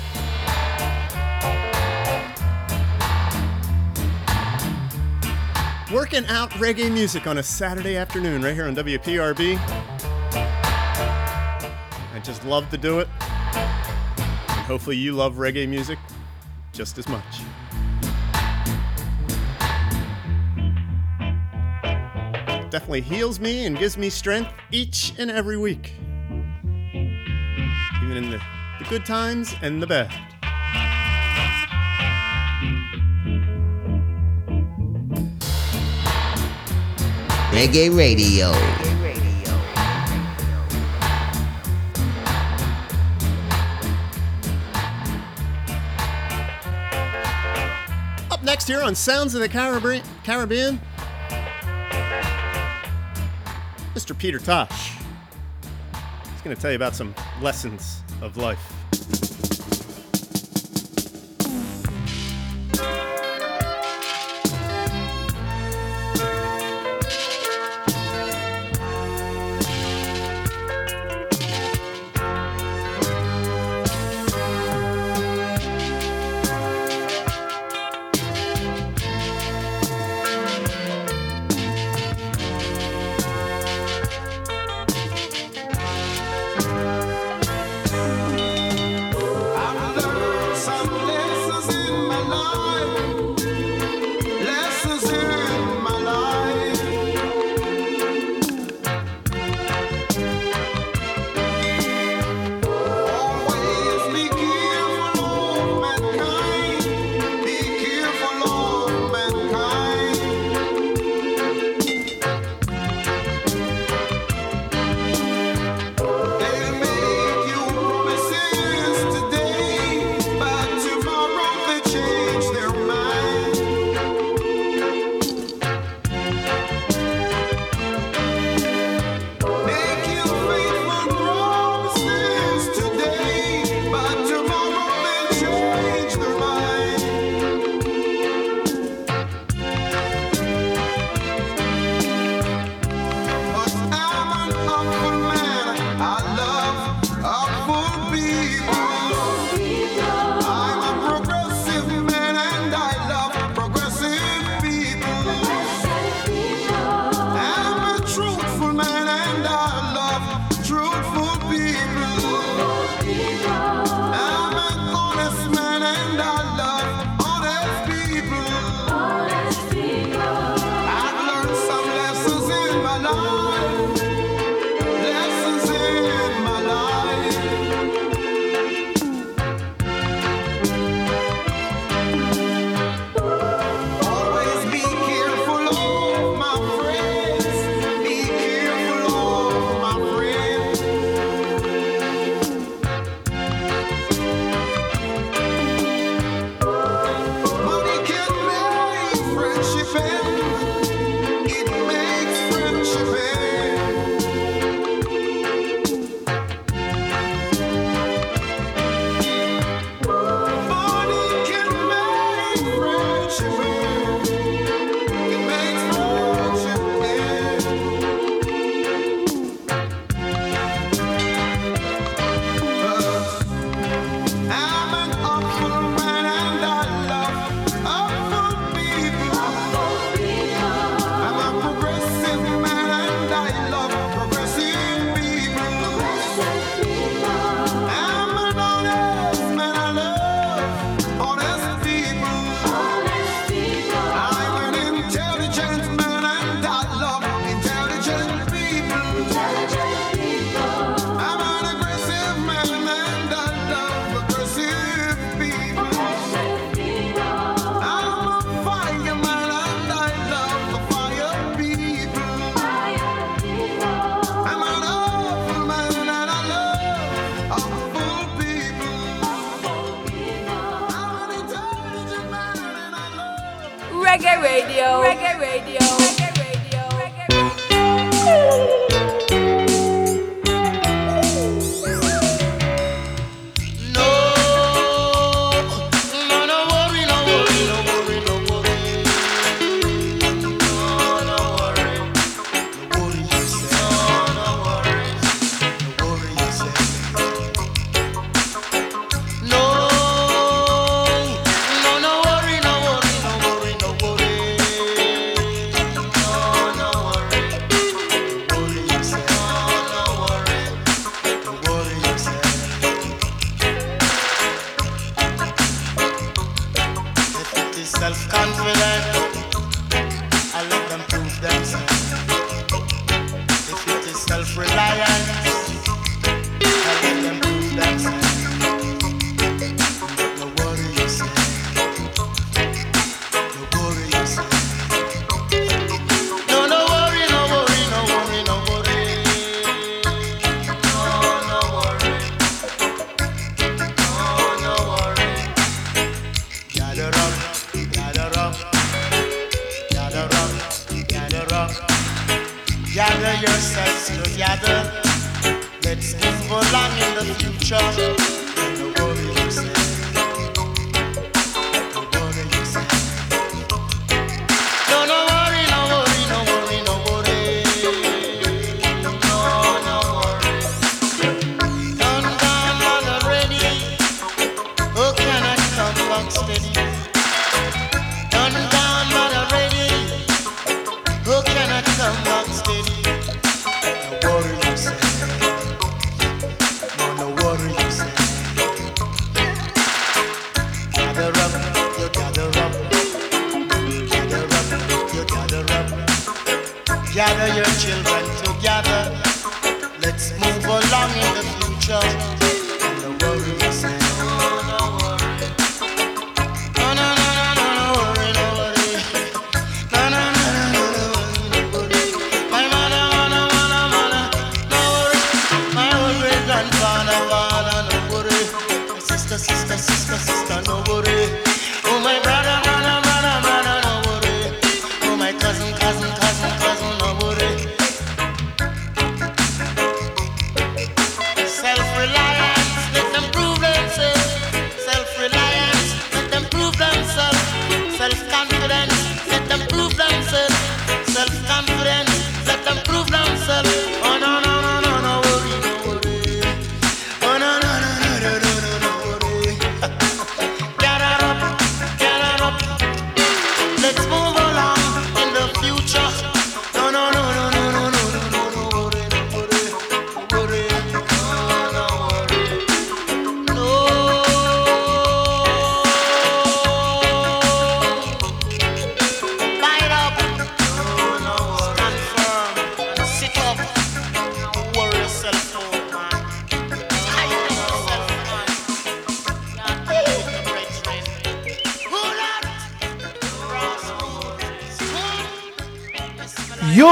[5.91, 9.57] Working out reggae music on a Saturday afternoon right here on WPRB.
[12.13, 13.07] I just love to do it.
[13.21, 15.97] And hopefully, you love reggae music
[16.73, 17.41] just as much.
[22.69, 25.95] Definitely heals me and gives me strength each and every week
[28.09, 28.41] even in the,
[28.79, 30.28] the good times and the bad.
[37.51, 38.51] Reggae Radio.
[48.31, 50.79] Up next here on Sounds of the Caribbean, Caribbean
[53.95, 54.17] Mr.
[54.17, 54.93] Peter Tosh.
[56.31, 58.78] He's going to tell you about some lessons of life.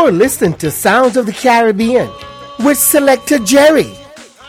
[0.07, 2.09] You're listening to Sounds of the Caribbean
[2.59, 3.91] with Selector Jerry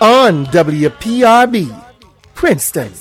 [0.00, 1.84] on WPRB,
[2.36, 2.92] Princeton.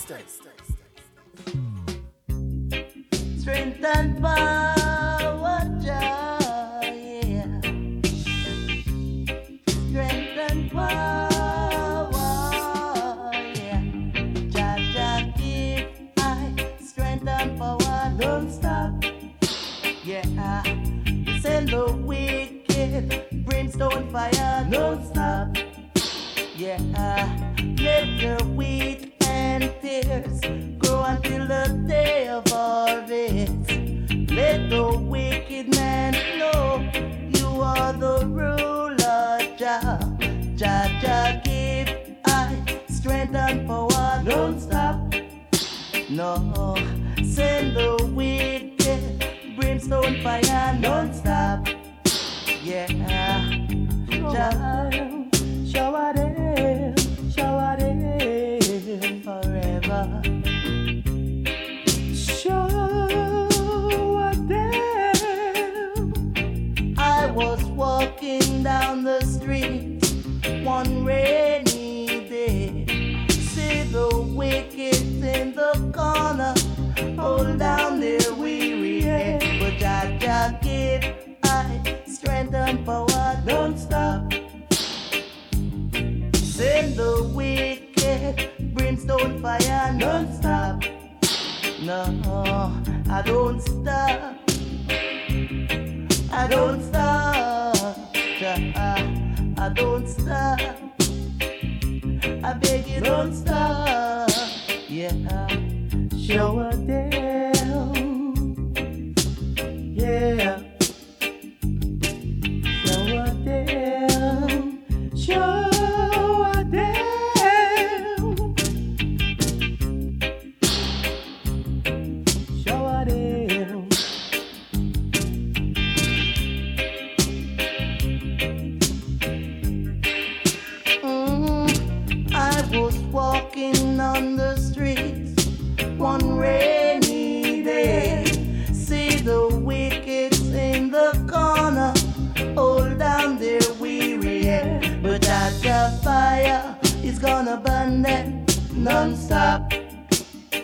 [148.87, 149.73] Non-stop.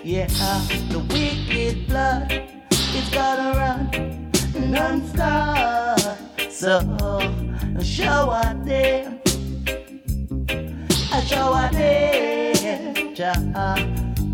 [0.03, 2.31] Yeah, uh, the wicked blood
[2.71, 3.81] is gonna run
[4.71, 5.99] non-stop.
[6.49, 6.79] So
[7.81, 9.19] shower them,
[11.11, 13.77] I shower them, ja, uh,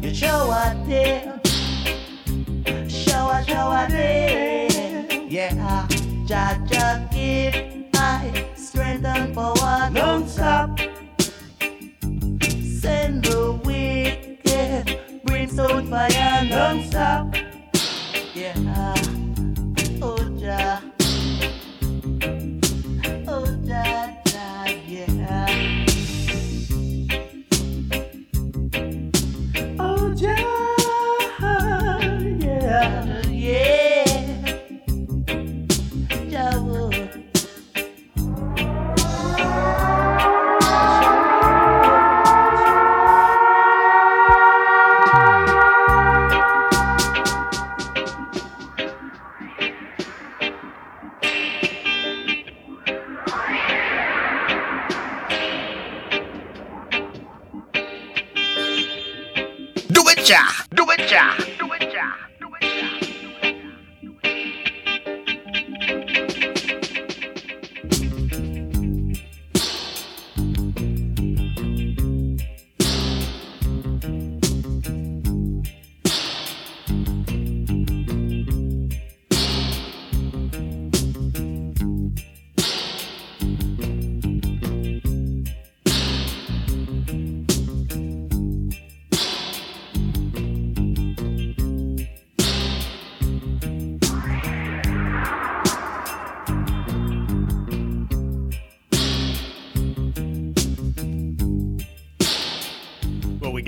[0.02, 1.40] you shower them,
[2.88, 5.28] show shower them.
[5.30, 5.86] Yeah, uh,
[6.28, 6.78] ja ja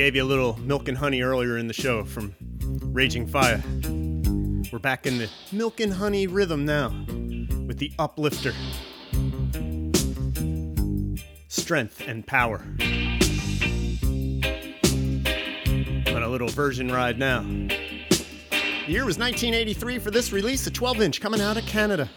[0.01, 2.33] gave you a little milk and honey earlier in the show from
[2.85, 3.61] Raging Fire.
[4.73, 6.89] We're back in the milk and honey rhythm now
[7.67, 8.51] with the uplifter.
[11.49, 12.63] Strength and power.
[16.07, 17.43] On a little version ride now.
[17.43, 22.09] The year was 1983 for this release, a 12 inch coming out of Canada.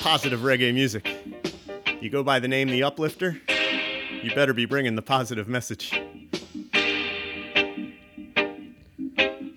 [0.00, 1.06] Positive reggae music.
[2.00, 3.38] You go by the name The Uplifter,
[4.22, 5.92] you better be bringing the positive message.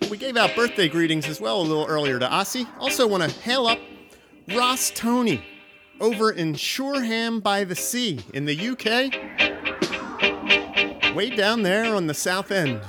[0.10, 2.68] We gave out birthday greetings as well a little earlier to Ossie.
[2.80, 3.80] Also, want to hail up
[4.56, 5.44] Ras Tony
[5.99, 9.14] over in Shoreham by the Sea in the UK.
[11.15, 12.81] Way down there on the south end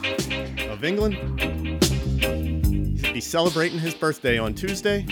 [0.68, 1.14] of England.
[3.00, 5.06] He'll be celebrating his birthday on Tuesday.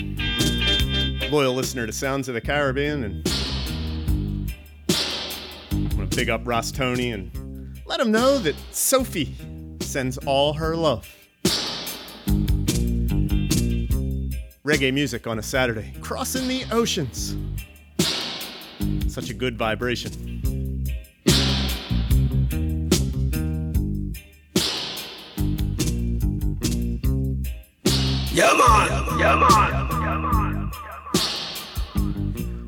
[1.29, 3.32] Loyal listener to Sounds of the Caribbean and
[6.15, 7.31] big up Ras Tony and
[7.87, 9.35] let him know that Sophie
[9.79, 11.07] sends all her love.
[14.63, 17.35] Reggae music on a Saturday, crossing the oceans.
[19.11, 20.11] Such a good vibration.
[28.31, 29.19] Yeah, man!
[29.19, 30.71] Yeah, man!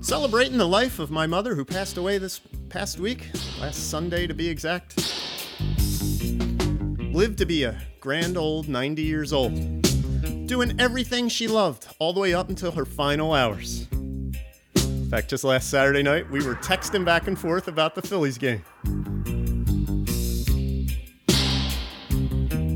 [0.01, 2.39] Celebrating the life of my mother who passed away this
[2.75, 3.29] past week,
[3.61, 4.97] last Sunday to be exact.
[6.99, 9.53] Lived to be a grand old 90 years old,
[10.45, 13.87] doing everything she loved all the way up until her final hours.
[13.93, 18.37] In fact, just last Saturday night, we were texting back and forth about the Phillies
[18.37, 18.61] game.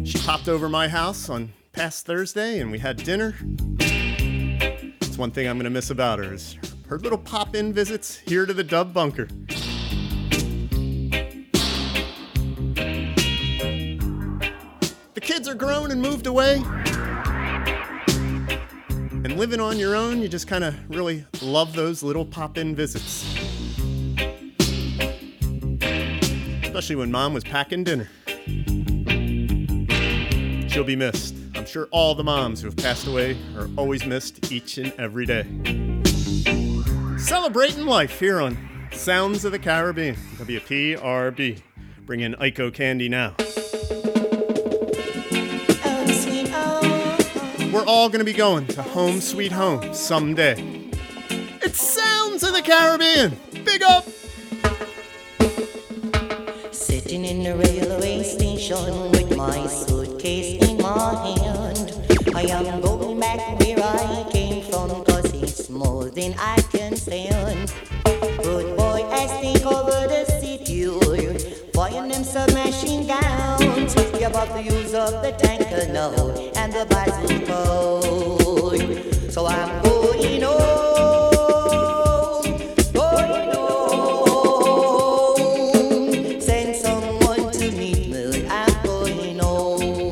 [0.06, 3.36] She popped over my house on past Thursday and we had dinner.
[3.82, 6.58] It's one thing I'm gonna miss about her is
[6.88, 9.28] her little pop-in visits here to the Dub Bunker.
[15.48, 16.62] Are grown and moved away.
[19.24, 22.76] And living on your own, you just kind of really love those little pop in
[22.76, 23.24] visits.
[26.62, 28.10] Especially when mom was packing dinner.
[30.68, 31.34] She'll be missed.
[31.56, 35.26] I'm sure all the moms who have passed away are always missed each and every
[35.26, 35.46] day.
[37.18, 38.58] Celebrating life here on
[38.92, 41.62] Sounds of the Caribbean, WPRB.
[42.06, 43.36] Bring in Icho Candy now.
[47.72, 50.56] We're all going to be going to home sweet home someday.
[51.62, 53.38] It's Sounds of the Caribbean.
[53.64, 54.06] Big up.
[56.74, 61.94] Sitting in the railway station with my suitcase in my hand.
[62.36, 67.72] I am going back where I came from, cause it's more than I can stand.
[68.22, 70.84] Good boy, as take over the city,
[71.74, 73.96] firing them submachine gowns.
[74.20, 76.12] You're about to use up the tanker now
[76.56, 77.72] and the bazooka.
[79.32, 82.44] So I'm going home,
[82.92, 85.38] going home.
[86.42, 90.12] Send someone to meet me, I'm going home.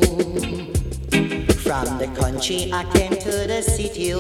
[1.56, 4.14] From the country I came to the city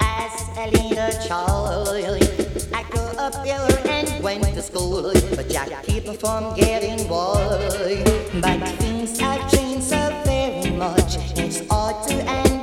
[0.00, 2.33] as a little child.
[2.74, 8.02] I grew up here and went to school, but Jack keep from getting boy.
[8.42, 12.53] But things have changed so very much, it's hard to understand.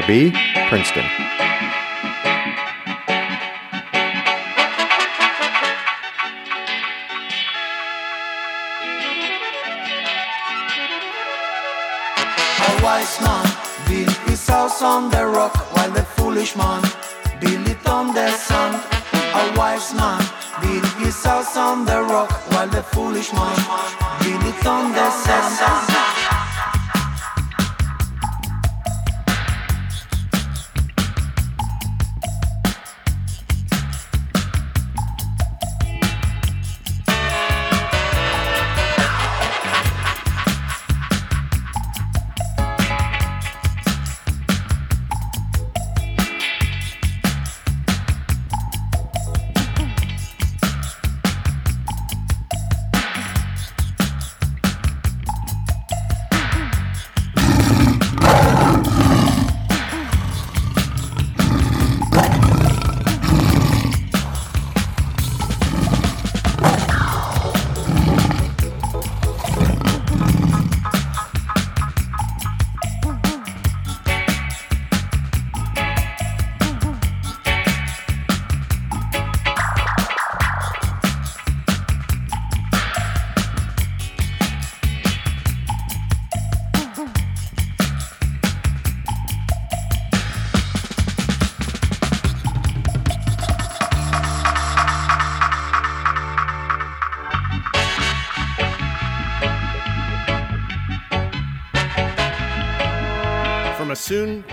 [0.00, 0.32] WPRB,
[0.68, 1.09] Princeton.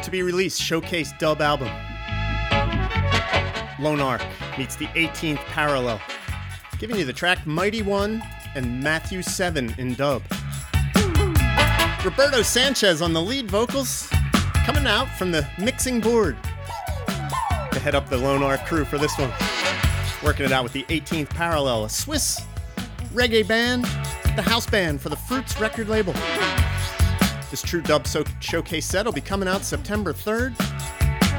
[0.07, 1.67] To be released showcase dub album.
[3.77, 4.21] Lone Ark
[4.57, 5.99] meets the 18th Parallel,
[6.79, 8.23] giving you the track Mighty One
[8.55, 10.23] and Matthew 7 in dub.
[12.05, 14.07] Roberto Sanchez on the lead vocals,
[14.65, 16.37] coming out from the mixing board
[17.73, 19.33] to head up the Lone Ark crew for this one.
[20.23, 22.45] Working it out with the 18th Parallel, a Swiss
[23.13, 23.83] reggae band,
[24.37, 26.13] the house band for the Fruits record label.
[27.49, 30.55] This true dub so- showcase set will be coming out September 3rd.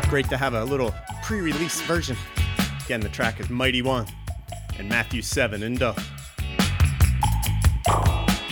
[0.09, 2.16] Great to have a little pre release version.
[2.85, 4.06] Again, the track is Mighty One
[4.78, 5.97] and Matthew 7 and dub.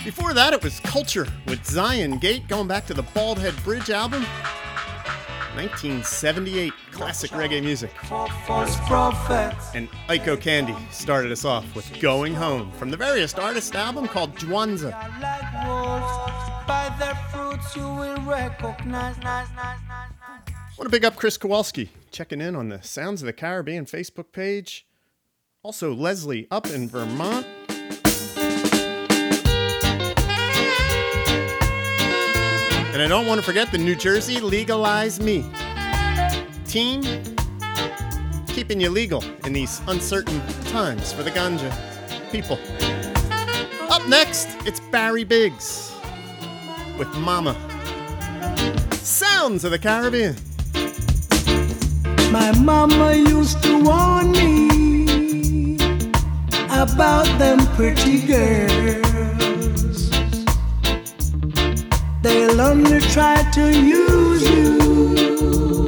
[0.05, 3.89] Before that, it was Culture with Zion Gate, going back to the Bald Head Bridge
[3.89, 4.23] album.
[5.55, 7.91] 1978 classic reggae music.
[9.73, 14.35] And Icho Candy started us off with Going Home from the various artist album called
[14.35, 14.93] Jwanza.
[16.67, 19.17] By their fruits you will recognize.
[19.19, 20.77] Nice, nice, nice.
[20.77, 24.33] want to big up Chris Kowalski, checking in on the Sounds of the Caribbean Facebook
[24.33, 24.85] page.
[25.63, 27.47] Also, Leslie up in Vermont.
[32.93, 35.45] And I don't want to forget the New Jersey Legalize Me
[36.67, 37.01] team,
[38.47, 41.71] keeping you legal in these uncertain times for the ganja
[42.29, 42.59] people.
[43.89, 45.96] Up next, it's Barry Biggs
[46.97, 47.55] with Mama.
[48.91, 50.35] Sounds of the Caribbean.
[52.31, 55.75] My mama used to warn me
[56.69, 60.09] about them pretty girls.
[62.21, 65.87] They'll only try to use you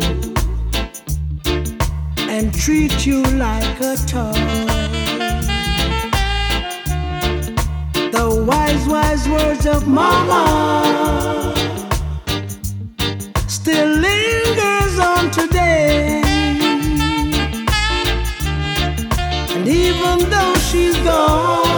[2.30, 4.79] and treat you like a toy.
[8.12, 11.54] The wise, wise words of mama
[13.48, 16.22] still lingers on today.
[19.56, 21.69] And even though she's gone,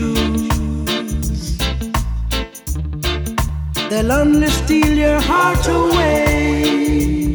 [0.00, 1.58] choose.
[3.90, 7.34] They'll only steal your heart away,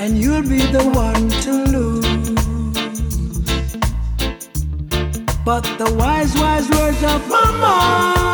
[0.00, 2.04] and you'll be the one to lose.
[5.44, 8.33] But the wise, wise words of mama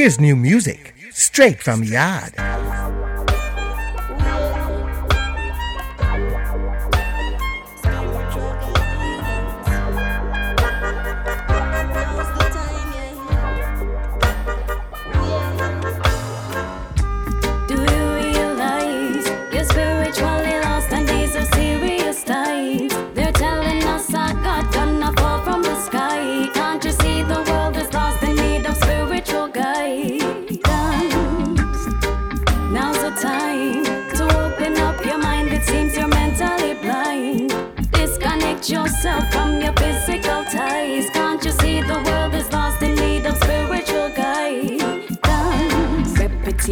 [0.00, 2.32] Here's new music straight from Yard.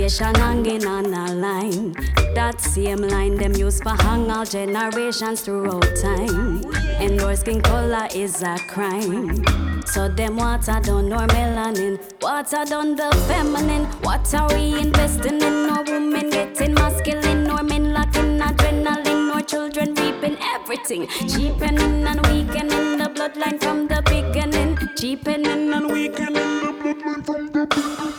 [0.09, 1.93] Reputation hanging on a line.
[2.35, 6.65] That same line them use for hang all generations throughout time.
[6.99, 9.45] And your skin color is a crime.
[9.85, 12.01] So them water done nor melanin.
[12.23, 13.85] Water done the feminine.
[14.01, 15.67] What are we investing in?
[15.67, 21.07] No women getting masculine, nor men lacking adrenaline, nor children reaping everything.
[21.29, 24.79] Cheapening and weakening the bloodline from the beginning.
[24.97, 28.18] Cheapening and weakening the bloodline from the beginning.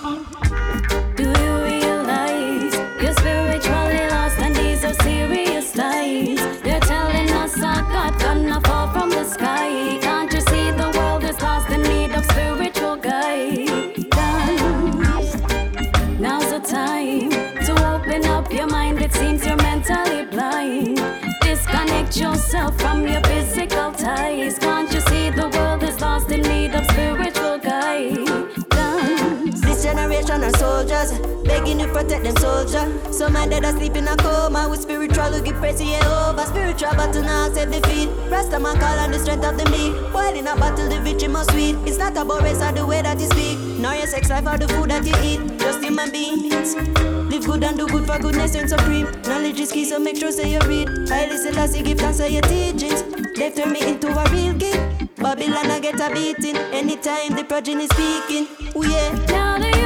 [31.06, 33.12] Soldiers, begging you protect them soldier.
[33.12, 36.46] Some man dead asleep in a coma with spiritual give praise to Jehovah.
[36.46, 38.10] Spiritual battle now save defeat.
[38.30, 39.94] Rasta man call on the strength of the meek.
[40.14, 41.76] While in a battle the victory must sweet.
[41.88, 44.58] It's not about race or the way that you speak, nor your sex life or
[44.58, 45.60] the food that you eat.
[45.60, 46.76] Just human beings.
[46.76, 49.08] Live good and do good for goodness and supreme.
[49.24, 50.90] Knowledge is key, so make sure say you read.
[51.12, 53.04] I listen as you give thanks for your teachings.
[53.36, 55.10] They turn me into a real king.
[55.16, 58.48] Babylon I get a beating anytime the progeny speaking.
[58.76, 59.79] Oh yeah.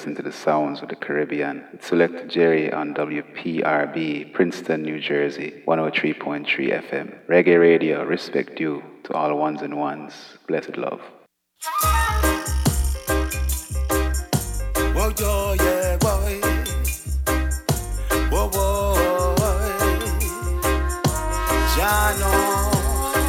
[0.00, 1.62] Listening to the sounds of the Caribbean.
[1.74, 7.26] It's Selector Jerry on WPRB, Princeton, New Jersey, 103.3 FM.
[7.28, 10.14] Reggae Radio, respect due to all ones and ones.
[10.48, 11.02] Blessed love.
[14.94, 16.40] Whoa, yo, yeah, boy.
[18.30, 19.34] Whoa, whoa,
[21.76, 22.32] Jano,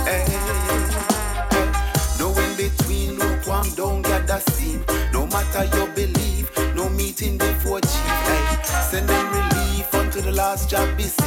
[0.07, 0.25] eh.
[2.17, 4.85] No in between, lukewarm, don't gather steam.
[5.11, 6.20] No matter your belief,
[7.21, 8.91] meeting before chief.
[8.91, 11.20] Them relief unto the last job besieged.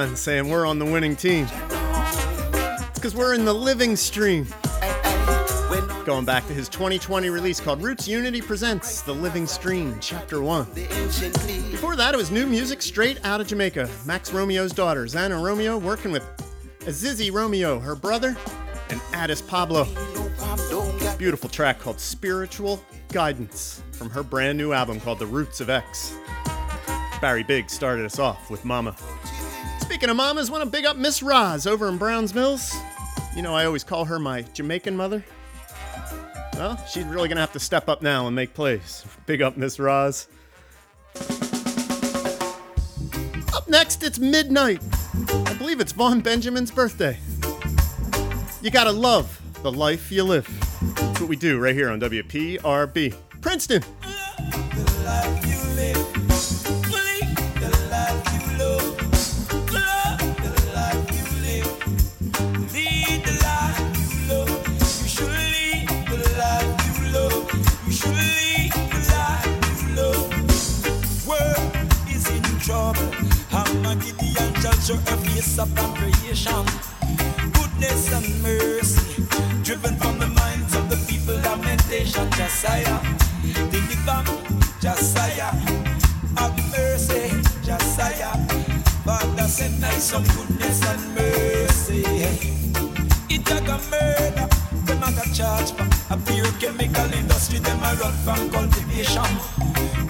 [0.00, 1.46] Nagahan saying we're on the winning team.
[2.94, 4.46] Because we're in the living stream.
[6.04, 10.64] Going back to his 2020 release called Roots Unity Presents The Living Stream, Chapter 1.
[11.70, 13.88] Before that, it was new music straight out of Jamaica.
[14.06, 16.24] Max Romeo's daughter, Xana Romeo, working with
[16.80, 18.36] Azizi Romeo, her brother,
[18.88, 19.86] and Addis Pablo.
[21.18, 22.82] Beautiful track called Spiritual
[23.12, 26.16] Guidance from her brand new album called The Roots of X.
[27.20, 28.96] Barry Biggs started us off with Mama.
[29.90, 32.76] Speaking of mamas, want to big up Miss Roz over in Browns Mills.
[33.34, 35.24] You know, I always call her my Jamaican mother.
[36.54, 39.04] Well, she's really gonna have to step up now and make plays.
[39.26, 40.28] Big up, Miss Roz.
[43.52, 44.80] Up next, it's midnight.
[45.28, 47.18] I believe it's Vaughn Benjamin's birthday.
[48.62, 50.46] You gotta love the life you live.
[50.94, 53.16] That's what we do right here on WPRB.
[53.40, 53.82] Princeton.
[74.90, 76.66] Show her face upon creation.
[77.52, 79.22] Goodness and mercy,
[79.62, 81.36] driven from the minds of the people.
[81.46, 82.98] Lamentation, Josiah.
[83.70, 85.54] Deliver me, Josiah.
[86.34, 87.30] Have mercy,
[87.62, 88.34] Josiah.
[89.06, 92.02] Father, send us some goodness and mercy.
[93.30, 94.48] It a murder,
[94.86, 97.60] them a charge for a pure chemical industry.
[97.60, 99.30] Them a run from cultivation.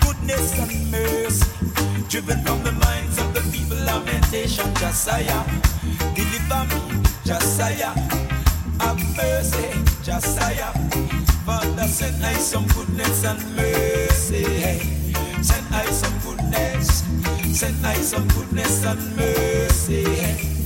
[0.01, 1.50] Goodness and mercy,
[2.11, 3.77] driven from the minds of the people.
[3.87, 5.45] Lamentation, Josiah,
[6.17, 7.95] deliver me, Josiah.
[8.83, 9.69] Have eh, mercy,
[10.03, 10.73] Josiah.
[11.47, 14.45] Father, send us some goodness and mercy.
[14.45, 14.79] Eh.
[15.41, 17.05] Send us some goodness,
[17.57, 20.05] send us some goodness and mercy.
[20.05, 20.60] Love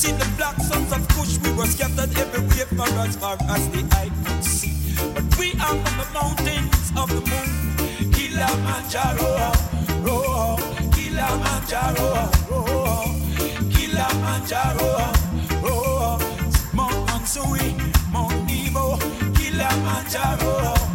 [0.00, 3.82] see the black sons of Kush, we were scattered everywhere for as far as the
[3.92, 4.72] eye could see.
[5.14, 7.50] But we are from the mountains of the moon,
[8.10, 9.52] Kilimanjaro.
[10.08, 10.56] Oh,
[10.94, 12.08] Kilimanjaro,
[12.50, 13.12] oh,
[13.74, 14.90] Kilimanjaro,
[15.68, 16.18] oh,
[16.72, 17.68] Mount Mansui,
[18.10, 18.96] Mount Nebo,
[19.36, 20.89] Kilimanjaro.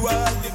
[0.00, 0.49] You are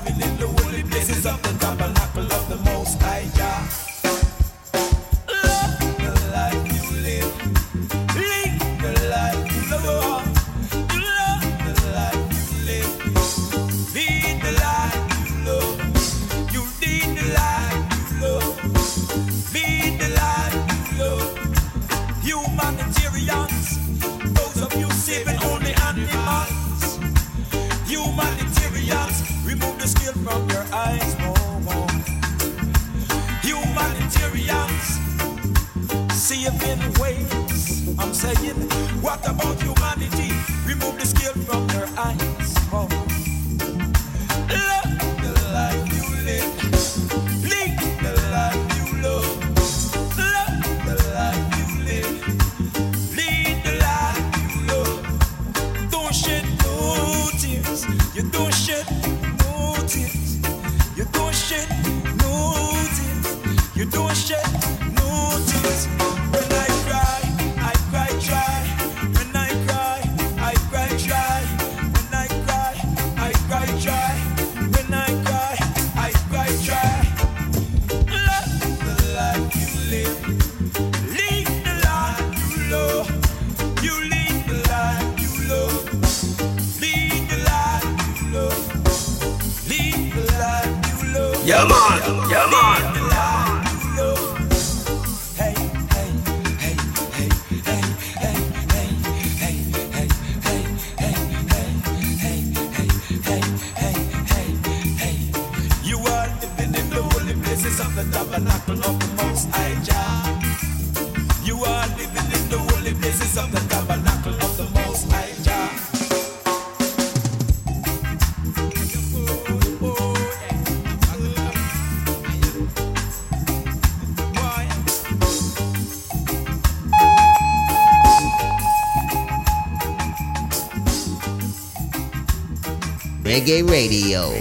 [133.46, 134.32] Reggae Radio.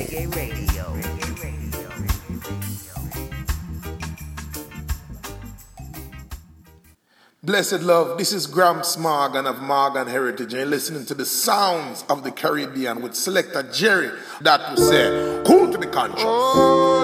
[7.43, 12.03] Blessed love, this is Gramps Morgan of Morgan Heritage, and you're listening to the sounds
[12.09, 14.11] of the Caribbean with selector Jerry.
[14.41, 16.25] That will say, cool to be conscious.
[16.25, 17.04] Oh,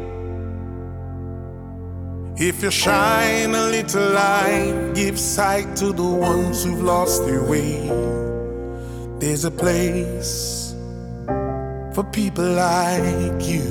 [2.43, 7.87] If you shine a little light, give sight to the ones who've lost their way.
[9.19, 10.73] There's a place
[11.93, 13.69] for people like you.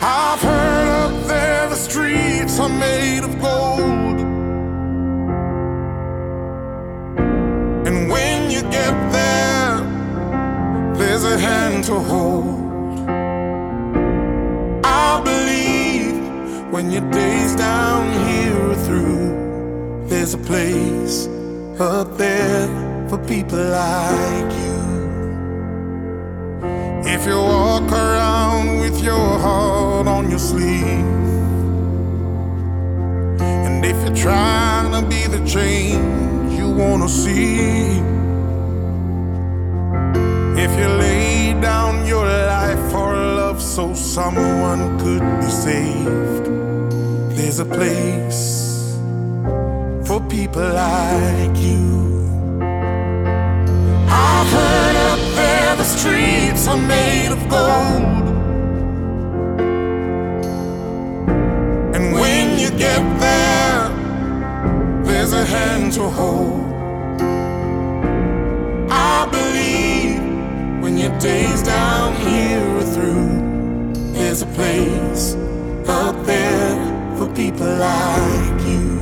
[0.00, 4.18] I've heard up there the streets are made of gold.
[7.86, 9.80] And when you get there,
[10.94, 12.67] there's a hand to hold.
[16.70, 21.26] When your days down here are through, there's a place
[21.80, 22.68] up there
[23.08, 24.78] for people like you.
[27.06, 31.06] If you walk around with your heart on your sleeve,
[33.40, 38.00] and if you're trying to be the change you wanna see,
[40.64, 46.46] if you lay down your life for so someone could be saved,
[47.36, 48.96] there's a place
[50.06, 52.08] for people like you.
[54.10, 58.26] I've heard up there the streets are made of gold.
[61.94, 63.88] And when you get there,
[65.04, 66.64] there's a hand to hold.
[68.90, 70.20] I believe
[70.82, 73.37] when your days down here are through,
[74.18, 75.34] there's a place
[75.86, 78.97] up there for people like you.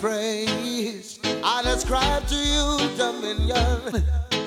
[0.00, 1.26] Praised.
[1.42, 2.66] I ascribe to you
[2.96, 4.04] dominion,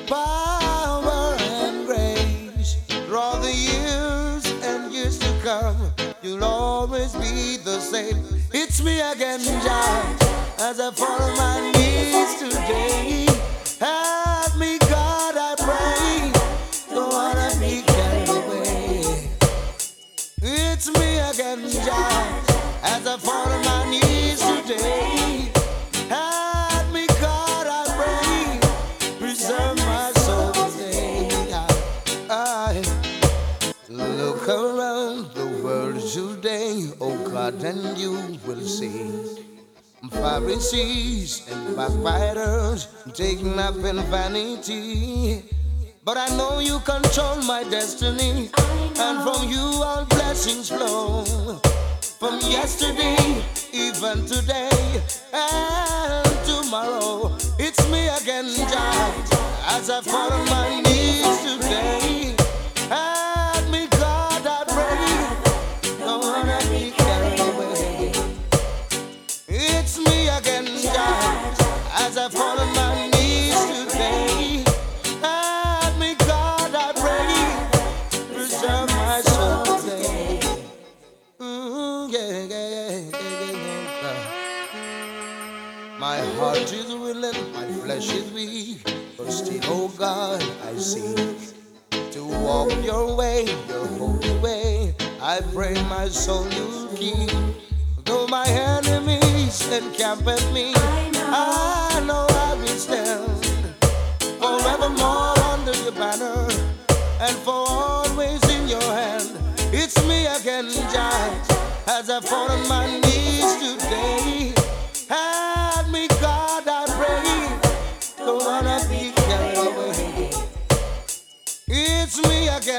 [0.08, 2.76] power, and grace.
[2.88, 5.78] Through the years and years to come,
[6.22, 8.24] you'll always be the same.
[8.54, 10.18] It's me again, Jah,
[10.60, 13.26] as I fall on my knees today.
[13.80, 16.32] Help me, God, I pray.
[16.94, 19.30] Don't wanna be carried away.
[20.42, 22.24] It's me again, Jah,
[22.84, 23.71] as I fall on my
[37.72, 38.12] and you
[38.46, 39.14] will see.
[40.12, 45.44] Pharisees and backbiters taking up in vanity.
[46.04, 48.50] But I know you control my destiny,
[49.06, 51.24] and from you all blessings flow.
[52.20, 55.02] From yesterday, even today,
[55.32, 62.21] and tomorrow, it's me again, Jah, as I fall on my knees today.
[88.02, 91.38] Flesh is weak, but still, oh God, I seek
[92.12, 94.96] to walk your way, your holy way.
[95.22, 97.32] I pray my soul you keep.
[98.06, 103.76] Though my enemies encamp at me, I know I will stand
[104.40, 105.41] forevermore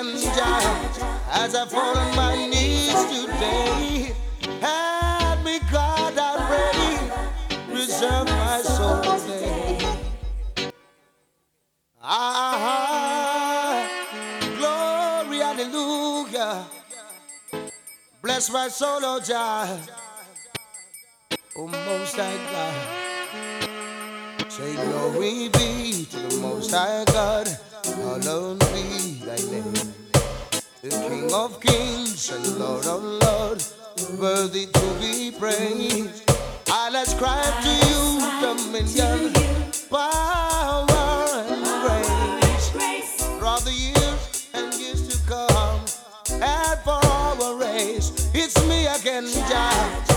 [0.03, 4.13] Jah, as I fall on my knees today.
[4.61, 6.99] Help me, God, I pray.
[7.73, 9.79] Preserve my soul today.
[12.03, 13.89] Ah,
[14.59, 16.65] glory, hallelujah.
[18.21, 19.69] Bless my soul, oh Jah.
[21.57, 22.75] Oh, most high God.
[24.51, 27.47] Say glory be to the most high God.
[27.85, 29.82] Hallowed be thy name.
[30.83, 33.73] The King of kings and Lord of lords,
[34.19, 36.29] worthy to be praised.
[36.67, 39.33] I'll ascribe to you dominion,
[39.89, 43.23] power, and grace.
[43.39, 45.85] Throughout the years and years to come,
[46.43, 50.12] and for our race, it's me again, Jah,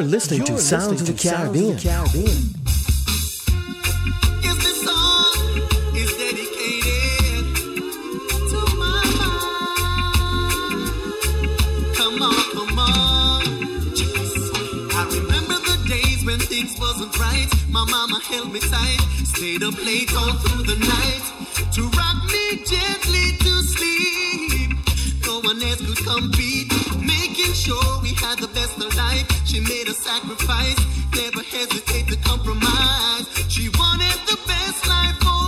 [0.00, 1.76] You're listening to Sounds of the Caribbean.
[1.76, 1.84] Yes,
[4.64, 5.36] this song
[5.94, 7.44] is dedicated
[8.48, 10.80] to my mom.
[11.96, 13.42] Come on, come on.
[14.96, 17.50] I remember the days when things wasn't right.
[17.68, 21.24] My mama held me tight, stayed up late all through the night
[21.74, 24.70] to rock me gently to sleep.
[25.26, 26.72] No one else could compete,
[27.40, 29.26] making sure we had the best of life.
[29.46, 30.78] She made a sacrifice,
[31.14, 33.26] never hesitate to compromise.
[33.48, 35.39] She wanted the best life for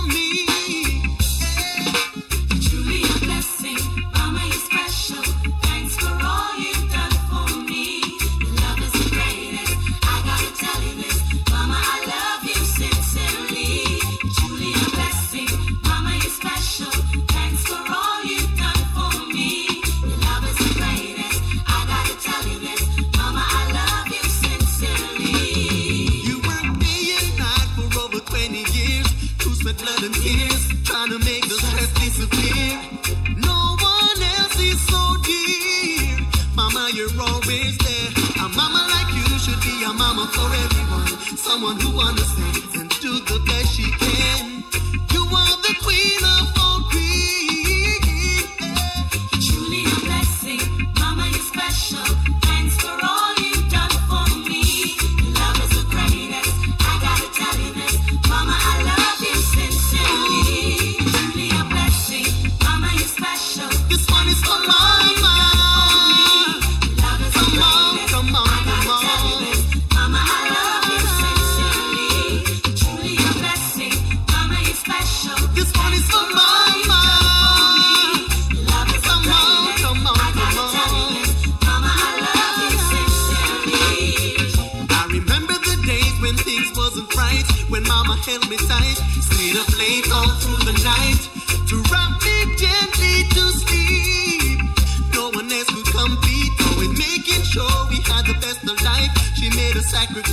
[100.11, 100.32] made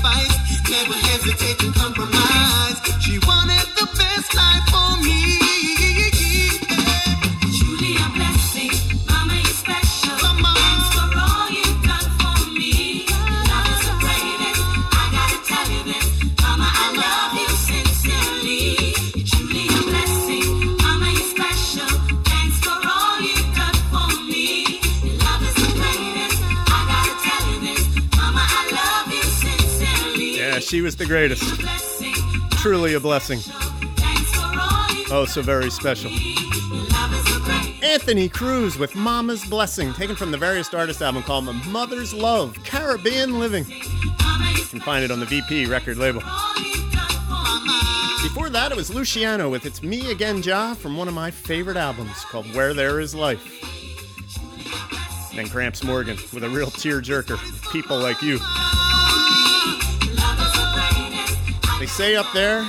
[31.01, 31.59] the greatest.
[32.61, 33.39] Truly a blessing.
[35.11, 36.11] Oh, so very special.
[37.83, 43.39] Anthony Cruz with Mama's Blessing, taken from the various artist album called Mother's Love Caribbean
[43.39, 43.65] Living.
[43.67, 46.20] You can find it on the VP record label.
[48.23, 51.79] Before that, it was Luciano with It's Me Again Jah from one of my favorite
[51.79, 53.43] albums called Where There Is Life.
[55.35, 58.39] Then Gramps Morgan with a real tearjerker, People Like You.
[61.81, 62.62] They say up there,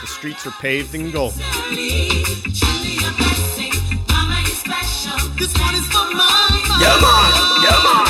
[0.00, 1.32] the streets are paved in gold.
[1.34, 1.44] This
[5.58, 6.76] one is for mama.
[6.80, 7.30] Yeah, man.
[7.62, 8.06] Yeah, man.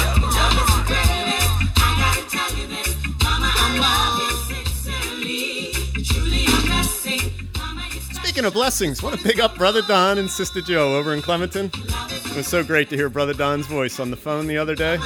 [8.15, 11.71] Speaking of blessings, want to big up Brother Don and Sister Joe over in Clementon.
[11.75, 14.97] It was so great to hear Brother Don's voice on the phone the other day.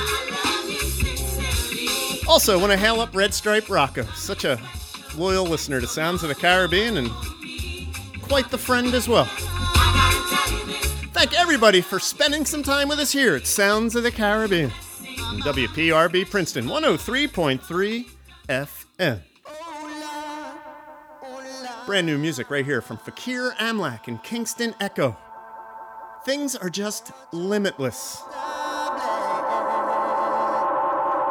[2.29, 4.61] Also, want to hail up Red Stripe Rocco, such a
[5.19, 7.11] loyal listener to Sounds of the Caribbean and
[8.23, 9.29] quite the friend as well.
[11.13, 14.71] Thank everybody for spending some time with us here at Sounds of the Caribbean.
[15.43, 18.09] WPRB Princeton 103.3
[18.49, 19.21] FM.
[21.87, 25.17] Brand new music right here from Fikir Amlak and Kingston Echo.
[26.25, 28.21] Things are just limitless.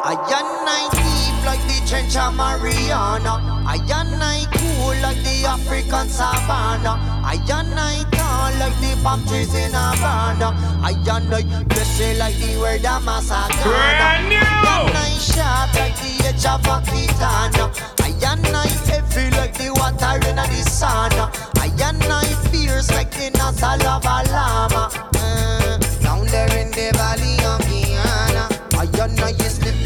[0.07, 3.41] I am I deep like the trench of Mariana.
[3.65, 7.01] I am I cool like the African savannah.
[7.25, 10.53] I am I tall like the palm trees in Havana.
[10.85, 13.65] I am I blessed like the word of Masagana.
[13.65, 14.37] Brand new!
[14.37, 17.73] I am I sharp like the edge of a katana.
[18.05, 21.13] I am I heavy like the water in the sun.
[21.57, 25.04] I am I fierce like the nozzle of a llama.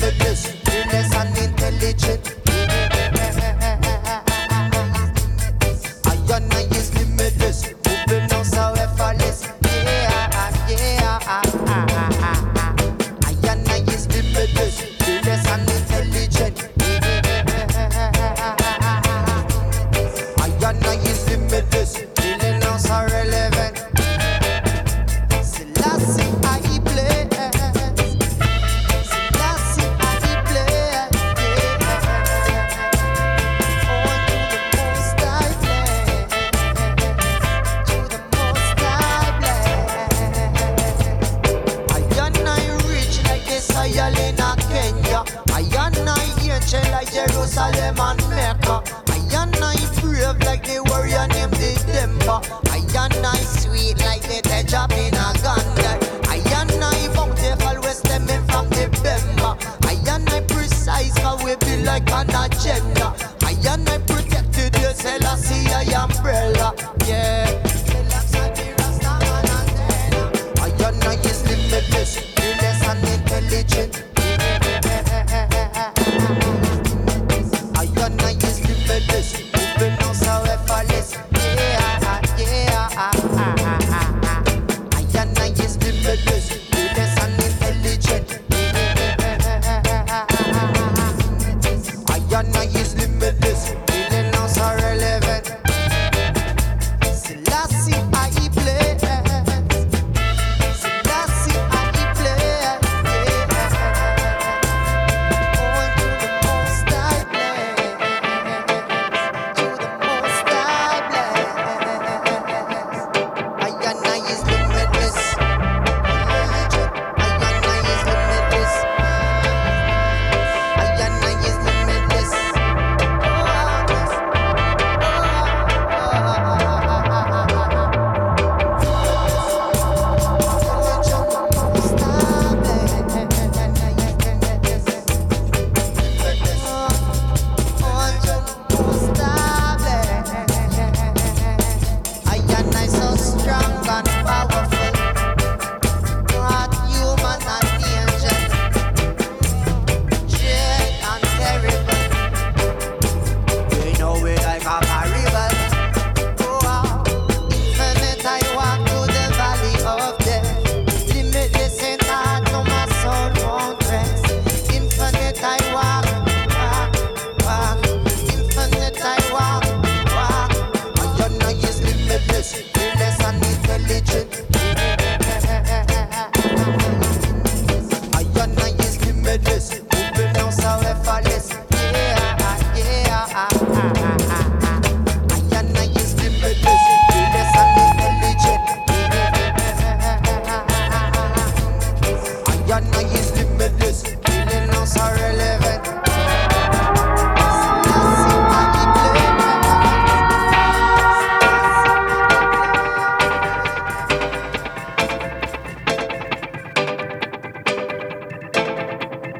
[0.09, 2.38] Is limitless, fearless and intelligent.
[61.99, 63.13] Like an agenda.
[63.43, 66.28] I am I protected, you Selassie, I umbrella.
[66.28, 66.28] Yeah.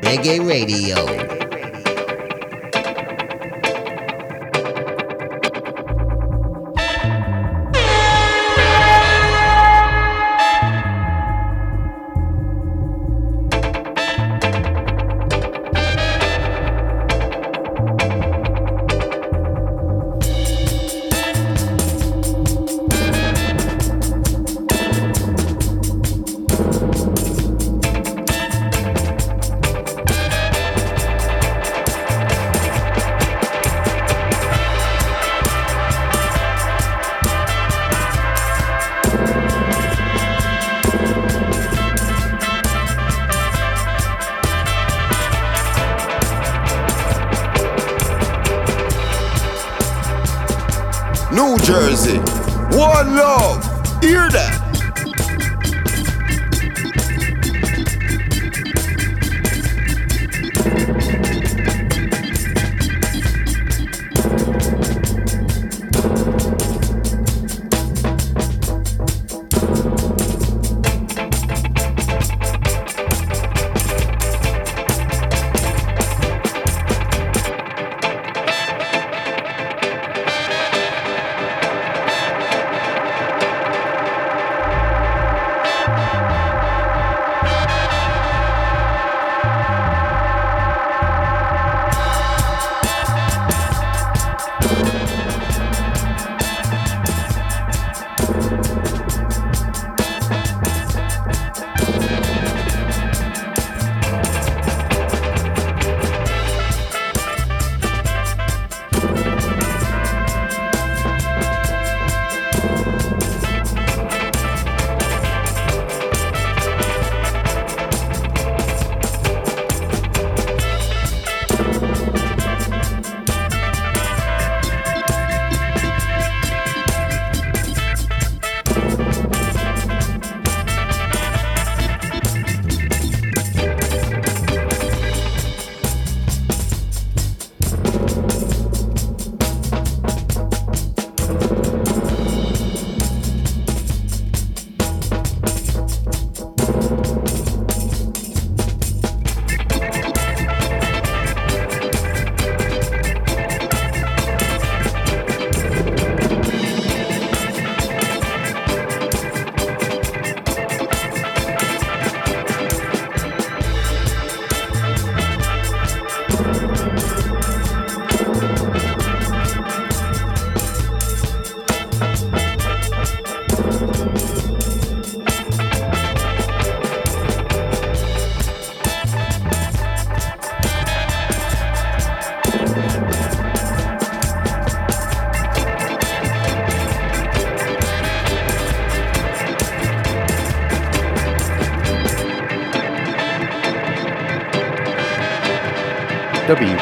[0.10, 1.29] Reggae Radio.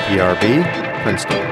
[0.09, 0.63] ERB,
[1.03, 1.46] Princeton.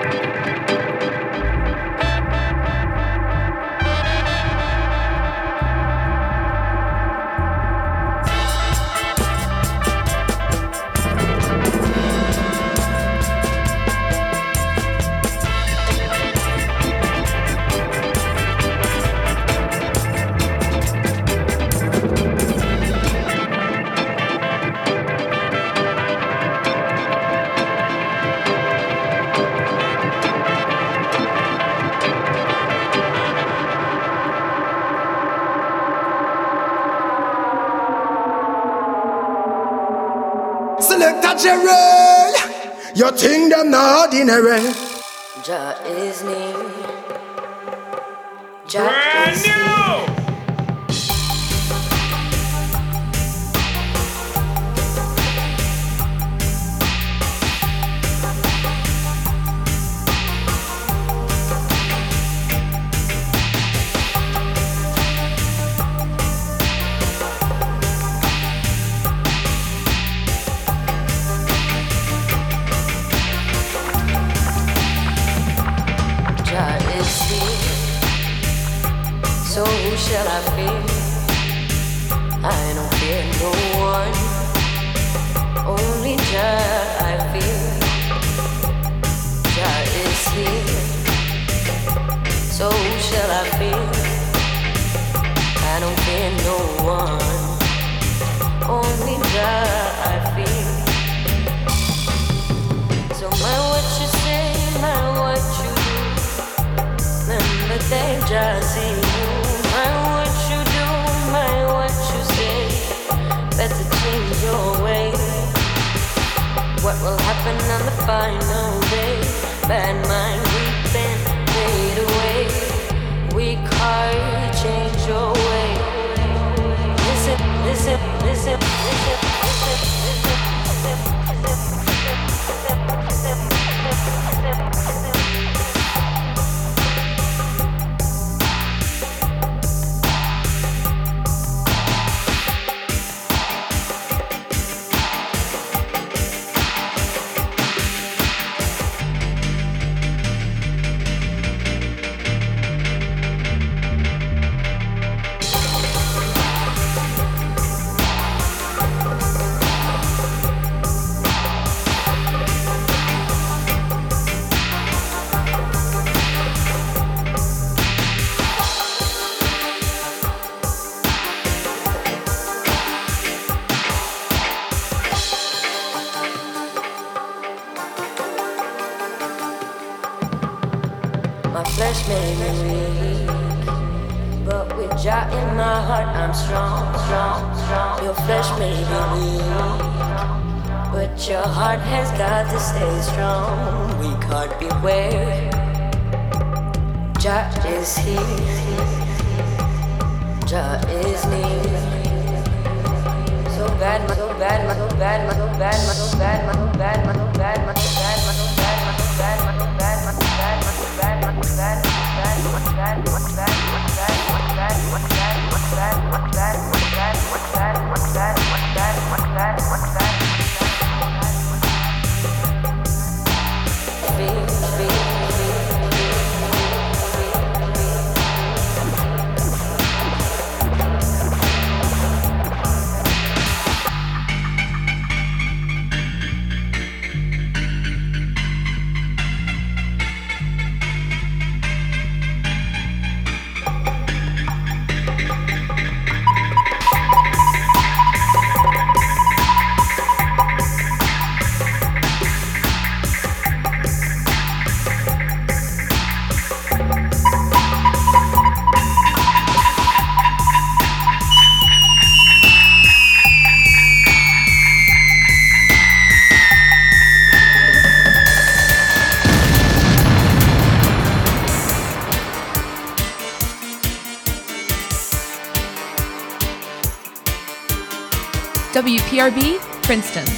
[279.15, 280.34] WPRB, Princeton.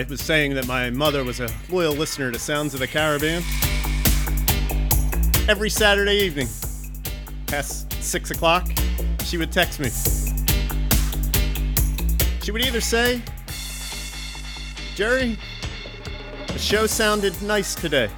[0.00, 3.42] I was saying that my mother was a loyal listener to Sounds of the Caribbean.
[5.46, 6.48] Every Saturday evening,
[7.46, 8.66] past six o'clock,
[9.26, 9.90] she would text me.
[12.42, 13.20] She would either say,
[14.94, 15.36] Jerry,
[16.46, 18.08] the show sounded nice today.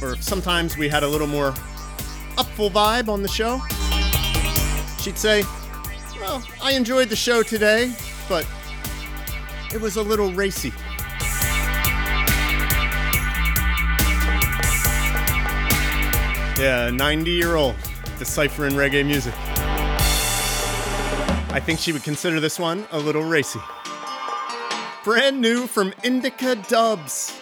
[0.00, 1.50] Or sometimes we had a little more
[2.38, 3.60] upful vibe on the show.
[5.02, 5.44] She'd say,
[6.66, 7.92] I enjoyed the show today,
[8.28, 8.44] but
[9.72, 10.72] it was a little racy.
[16.60, 17.76] Yeah, 90 year old
[18.18, 19.32] deciphering reggae music.
[21.52, 23.60] I think she would consider this one a little racy.
[25.04, 27.32] Brand new from Indica Dubs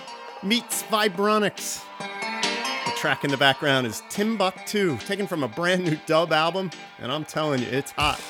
[0.43, 1.83] meets Vibronics.
[1.99, 7.11] The track in the background is Timbuktu, taken from a brand new dub album, and
[7.11, 8.21] I'm telling you, it's hot.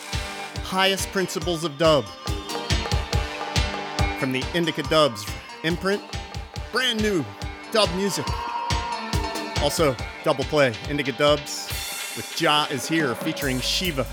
[0.75, 2.05] Highest Principles of Dub.
[4.19, 5.25] From the Indica Dubs
[5.62, 6.03] imprint,
[6.73, 7.25] brand new
[7.70, 8.27] dub music.
[9.62, 9.94] Also,
[10.25, 11.69] double play Indica Dubs
[12.17, 14.05] with Jah is Here featuring Shiva.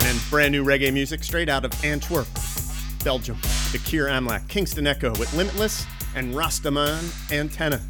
[0.00, 2.28] And brand new reggae music straight out of Antwerp,
[3.04, 3.36] Belgium.
[3.36, 5.84] Fikir Amlak, Kingston Echo with Limitless
[6.16, 7.82] and Rastaman Antenna.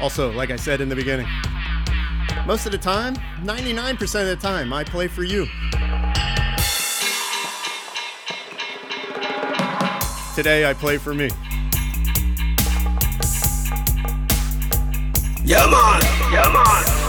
[0.00, 1.26] Also, like I said in the beginning,
[2.46, 5.44] most of the time, 99% of the time, I play for you.
[10.34, 11.28] Today, I play for me.
[15.44, 16.00] Yeah, man.
[16.32, 17.00] Yeah, man.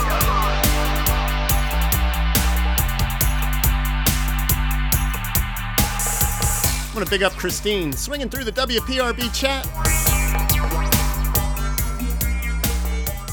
[6.87, 9.65] I'm gonna big up Christine, swinging through the WPRB chat.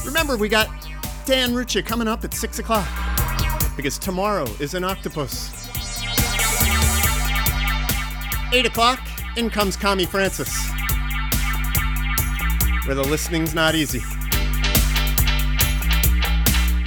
[0.09, 0.67] Remember, we got
[1.25, 2.87] Dan Rucha coming up at 6 o'clock
[3.75, 5.67] because tomorrow is an octopus.
[8.51, 8.99] 8 o'clock,
[9.37, 10.51] in comes Kami Francis,
[12.87, 14.01] where the listening's not easy.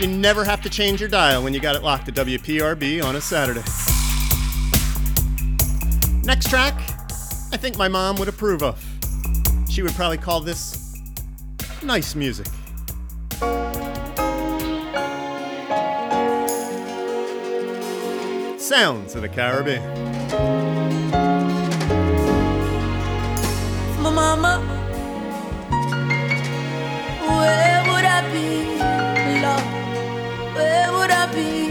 [0.01, 3.15] You never have to change your dial when you got it locked to WPRB on
[3.15, 3.62] a Saturday.
[6.25, 6.75] Next track,
[7.52, 8.84] I think my mom would approve of.
[9.70, 11.01] She would probably call this
[11.84, 12.49] nice music.
[18.59, 19.83] Sounds of the Caribbean.
[24.03, 24.53] my mama.
[27.29, 28.49] Where would I be,
[29.45, 29.65] Lord?
[30.57, 31.71] Where would I be?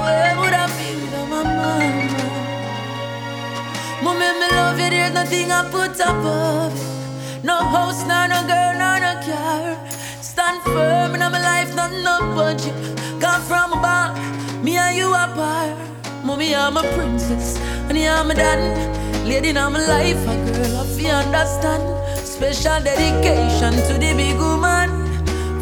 [0.00, 2.24] Where would I be without my mama?
[4.02, 4.90] Mommy, me love you.
[4.90, 7.44] There's nothing I put above it.
[7.44, 8.73] No house, nor no girl,
[10.64, 12.74] firm in my life, not no budget.
[13.20, 14.16] Come from above,
[14.62, 15.76] me and you apart.
[16.24, 19.26] Mommy, I'm a princess, and I'm a dad.
[19.26, 21.82] Lady in my life, a girl, I feel understand.
[22.26, 24.90] Special dedication to the big woman.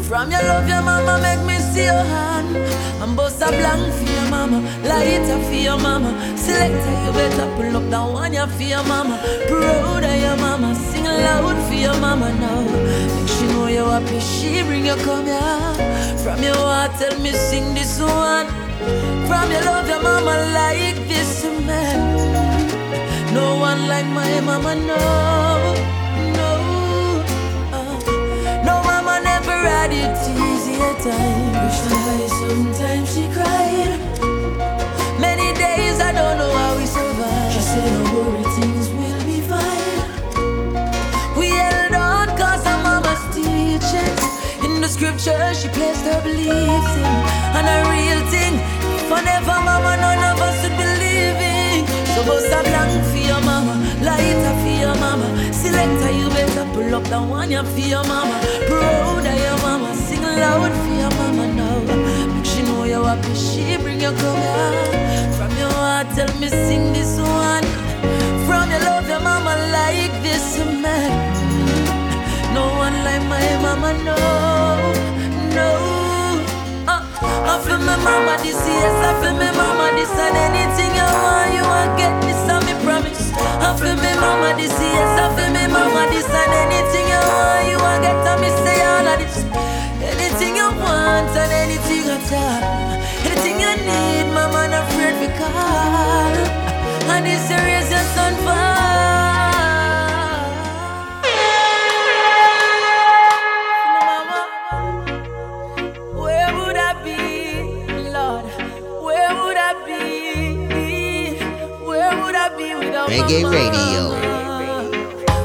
[0.03, 2.57] From your love, your mama make me see your hand.
[3.01, 6.11] I'm bust a blank for your mama, lighter for your mama.
[6.37, 9.17] Selector, you better pull up that one you for your mama.
[9.47, 12.61] Proud of your mama, sing loud for your mama now.
[13.15, 16.17] Make she know you happy, she bring you come here.
[16.23, 18.47] From your heart, tell me sing this one.
[19.27, 21.99] From your love, your mama like this man.
[23.33, 25.01] No one like my mama, no,
[26.37, 26.51] no.
[27.77, 27.99] Uh,
[28.65, 30.15] no mama never had it
[30.47, 31.75] easy at times.
[32.39, 33.99] Sometimes she cried.
[35.19, 37.53] Many days I don't know how we survived.
[37.53, 38.02] She said,
[44.93, 47.13] scripture, she placed her beliefs in.
[47.57, 48.53] And a real thing,
[49.09, 51.87] forever, mama, none of us would believe in.
[52.13, 53.73] So bust a blank for your mama,
[54.05, 55.27] lighter for your mama.
[55.51, 58.37] Selector, you better pull up the one you for your mama.
[58.69, 61.79] Proud of your mama, sing loud for your mama now.
[62.33, 65.33] Make she know you happy, she bring you come here.
[65.37, 67.65] From your heart, tell me sing this one.
[68.45, 71.42] From your love, your mama like this man.
[72.53, 74.15] No one like my mama, no,
[75.57, 75.69] no.
[76.85, 77.01] Uh,
[77.49, 81.49] I feel my mama this, yes, I feel my mama this, and anything you want,
[81.57, 83.33] you want get this, I me promise.
[83.33, 87.63] I feel my mama this, yes, I feel my mama this, and anything you want,
[87.73, 89.37] you want get, I me say all of this.
[90.13, 92.61] Anything you want and anything at all,
[93.25, 96.37] anything you need, mama not afraid call.
[97.09, 98.92] And this serious your son for.
[113.33, 114.03] reggae radio.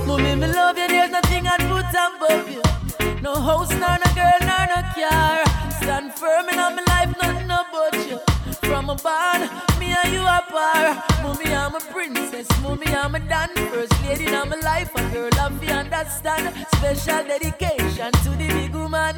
[0.07, 2.63] Mommy, me love you, there's nothing I'd put above you.
[3.23, 5.45] No house, nor no girl, nor no car.
[5.81, 8.19] Stand firm in all my life, nothing about you.
[8.69, 11.03] From a barn, me and you are par.
[11.23, 13.49] Mommy, I'm a princess, mommy, I'm a dan.
[13.71, 15.59] First lady in my life, a girl, I'm.
[16.77, 19.17] Special dedication to the big woman.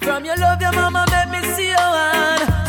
[0.00, 2.60] From your love, your mama, me see your hand.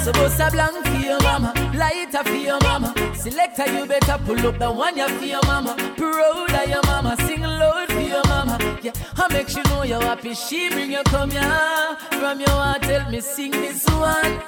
[0.52, 1.71] Blank for your mama
[2.02, 2.94] lighter for your mama.
[3.16, 5.76] Selector, you better pull up the one you for your mama.
[5.98, 8.58] Proud of your mama, sing loud for your mama.
[8.82, 10.34] Yeah, I make sure know you're happy.
[10.34, 11.98] She bring you come here.
[12.20, 14.40] From your heart, tell me sing this one.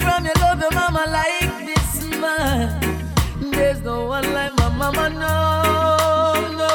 [0.00, 2.80] From your love, your mama like this man.
[3.52, 6.70] There's no one like my mama, no, no.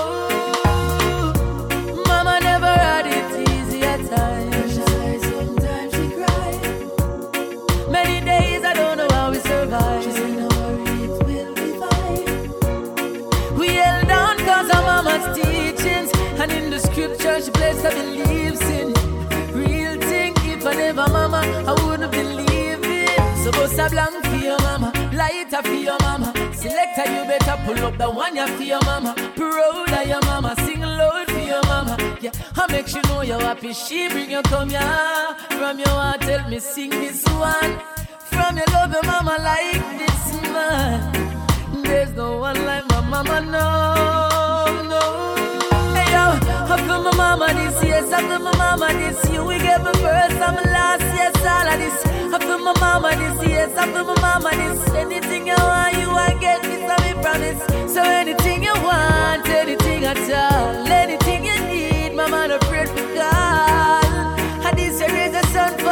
[2.08, 3.13] Mama never had it
[23.86, 26.32] a blank for your mama, lighter for your mama.
[26.54, 29.14] Selector, you better pull up the one you for your mama.
[29.36, 31.98] Proud of your mama, sing loud for your mama.
[32.22, 33.74] Yeah, I make sure know you're happy.
[33.74, 35.36] She bring you come here.
[35.50, 37.74] From your heart, tell me sing this one.
[38.32, 41.84] From your love, your mama like this man.
[41.84, 45.43] There's no one like my mama, no, no.
[46.24, 46.30] Yo,
[46.72, 49.44] I feel my mama this yes, I feel my mama this year.
[49.44, 51.98] We gave me first, I'm last, yes, all of this.
[52.34, 54.80] I feel my mama this yes, I feel my mama this.
[54.96, 57.62] Anything you want, you want get this, I promise.
[57.94, 64.04] So anything you want, anything at all, anything you need, mama not afraid to call.
[64.66, 65.72] And this year is a sun.
[65.78, 65.86] So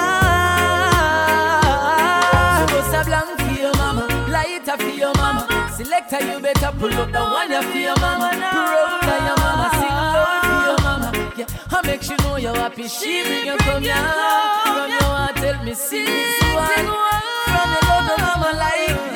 [2.71, 5.43] bust a blank for your mama, lighter for your mama.
[5.75, 8.29] Selector, you better pull up the one you for your mama.
[8.31, 9.67] Proud of your mama,
[11.41, 12.87] Yeah, I make sure know you're happy.
[12.87, 13.95] She bring you come here.
[13.95, 16.69] From your heart, tell me see this one.
[16.69, 19.10] From your love, your my like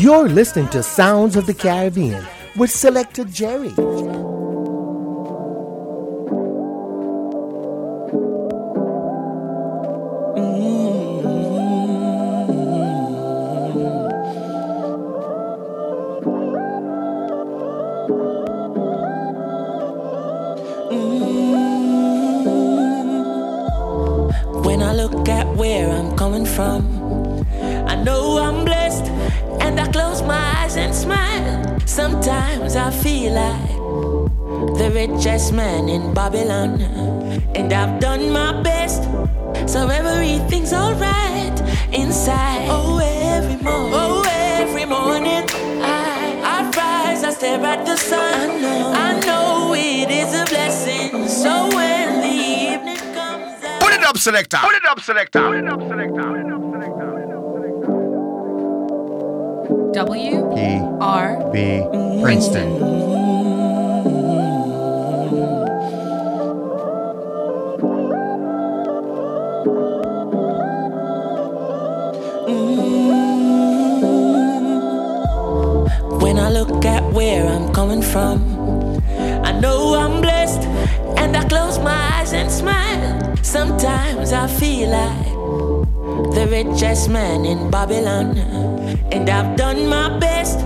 [0.00, 2.24] You're listening to Sounds of the Caribbean
[2.56, 3.74] with Selector Jerry.
[54.22, 54.58] Put it up, selector.
[54.58, 55.40] Put it up, selector.
[55.40, 56.28] Put it up, selector.
[59.92, 60.56] W P
[61.00, 61.80] R B
[62.20, 62.68] Princeton.
[76.20, 78.49] When I look at where I'm coming from,
[84.32, 85.26] I feel like
[86.34, 88.38] the richest man in Babylon,
[89.10, 90.60] and I've done my best,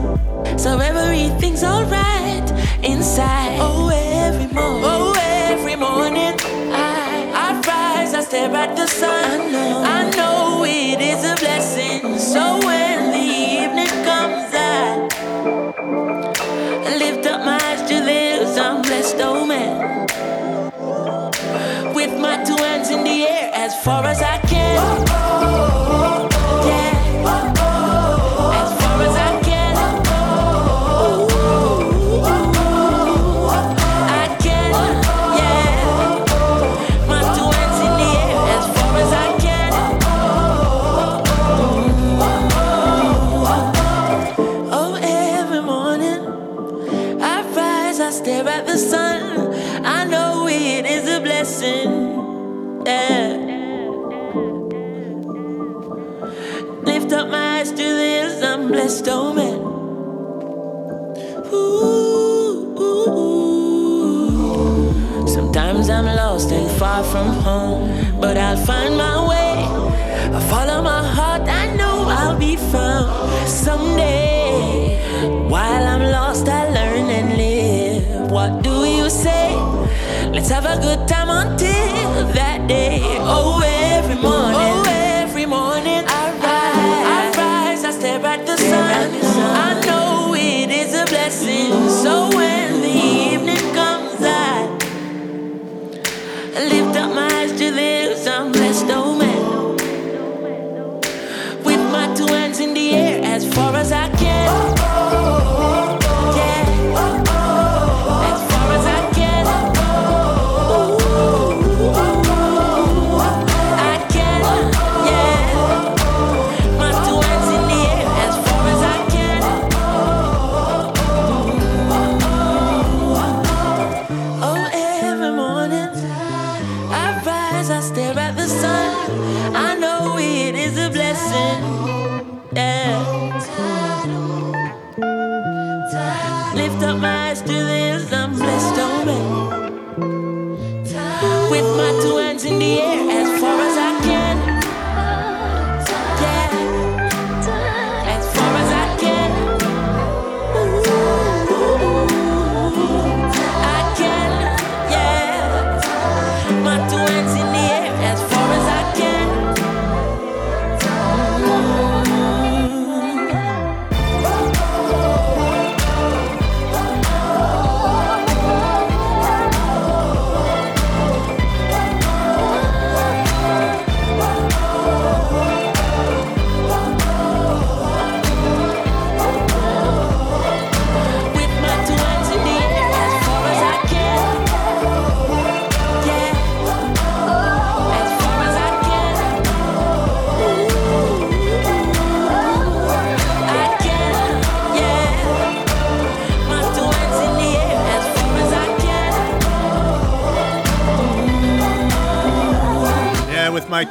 [0.60, 2.50] so everything's alright
[2.82, 3.58] inside.
[3.60, 6.34] Oh, every morning, oh, every morning,
[6.72, 9.40] I, I rise, I stare at the sun.
[9.40, 12.18] I know, I know it is a blessing.
[12.18, 13.26] So when the
[13.62, 14.52] evening comes,
[16.86, 20.04] I lift up my eyes to the hills, I'm blessed, oh man.
[21.94, 23.33] With my two hands in the air
[23.64, 24.63] as far as I can.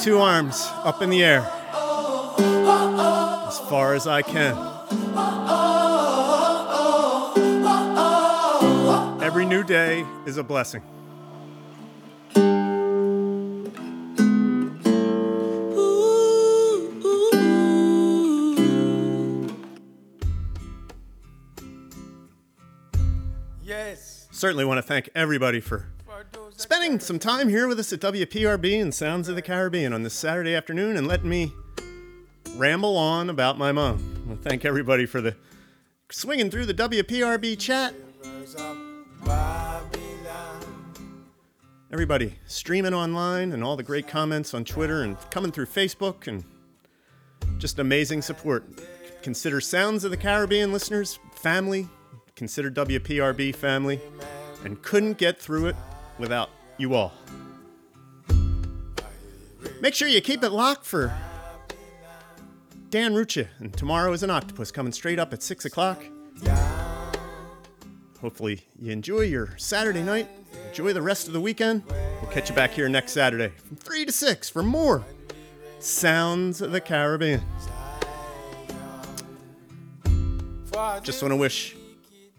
[0.04, 1.50] Two arms up in the air.
[3.48, 4.54] As far as I can.
[9.24, 10.82] Every new day is a blessing.
[23.64, 24.28] Yes.
[24.32, 25.86] Certainly want to thank everybody for
[26.84, 30.14] spending some time here with us at WPRB and Sounds of the Caribbean on this
[30.14, 31.54] Saturday afternoon and letting me
[32.58, 34.38] ramble on about my mom.
[34.42, 35.34] Thank everybody for the
[36.12, 37.94] swinging through the WPRB chat.
[41.90, 46.44] Everybody streaming online and all the great comments on Twitter and coming through Facebook and
[47.60, 48.66] just amazing support.
[49.22, 51.88] Consider Sounds of the Caribbean listeners family.
[52.36, 54.02] Consider WPRB family.
[54.66, 55.78] And couldn't get through it
[56.20, 57.14] without you all.
[59.82, 61.14] Make sure you keep it locked for
[62.90, 63.48] Dan Rucha.
[63.60, 66.04] And tomorrow is an octopus coming straight up at 6 o'clock.
[68.22, 70.30] Hopefully, you enjoy your Saturday night.
[70.70, 71.84] Enjoy the rest of the weekend.
[72.22, 75.04] We'll catch you back here next Saturday from 3 to 6 for more
[75.80, 77.42] Sounds of the Caribbean.
[81.02, 81.76] Just want to wish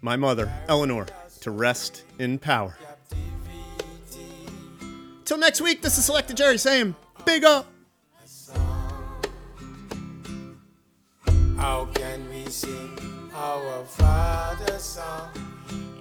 [0.01, 1.05] my mother, Eleanor,
[1.41, 2.75] to rest in power.
[5.25, 6.93] Till next week, this is Selector Jerry saying,
[7.25, 7.65] Big up!
[11.57, 15.31] How can we sing our Father's song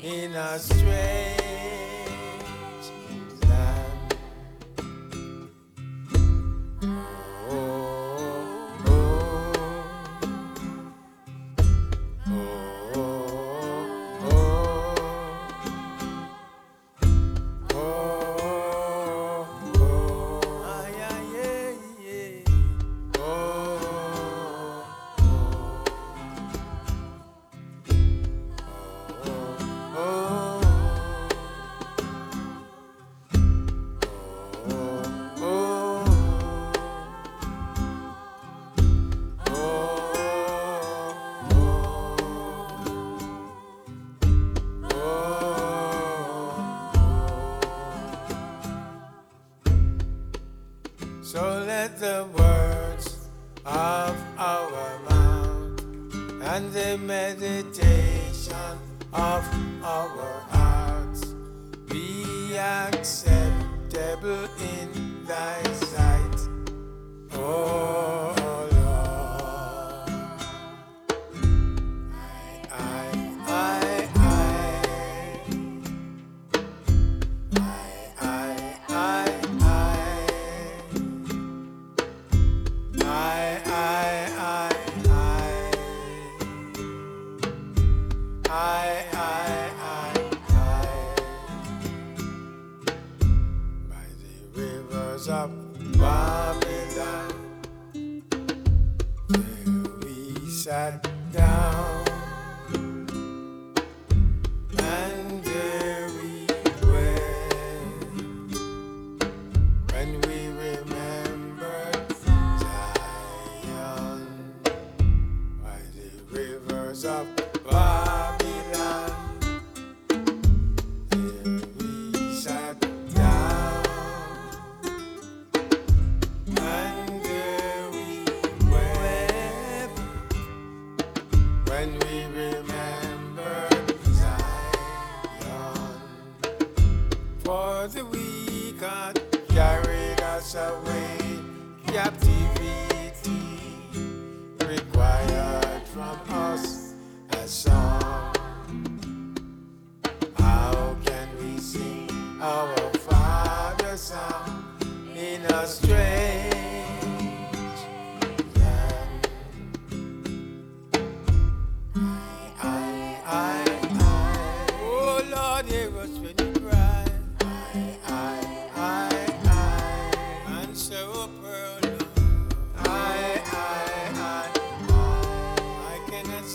[0.02, 1.93] in a strange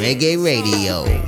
[0.09, 1.18] Reggae Radio.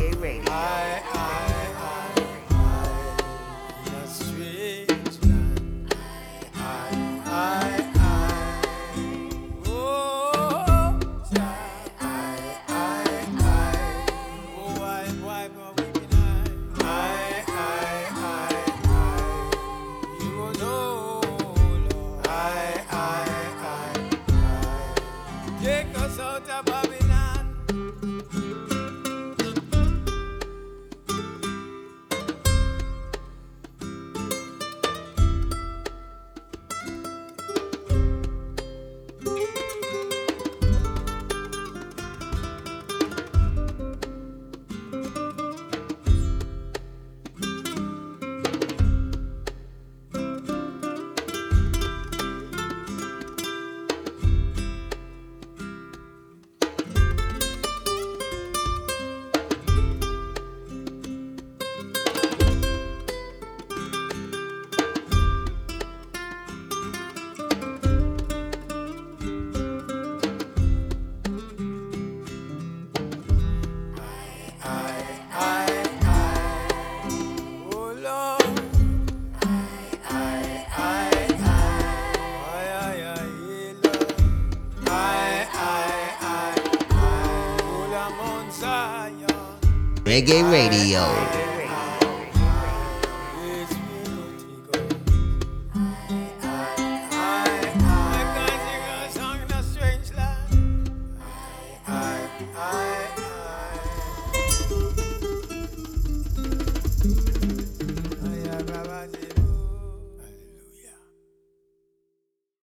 [90.22, 91.31] Reggae Radio.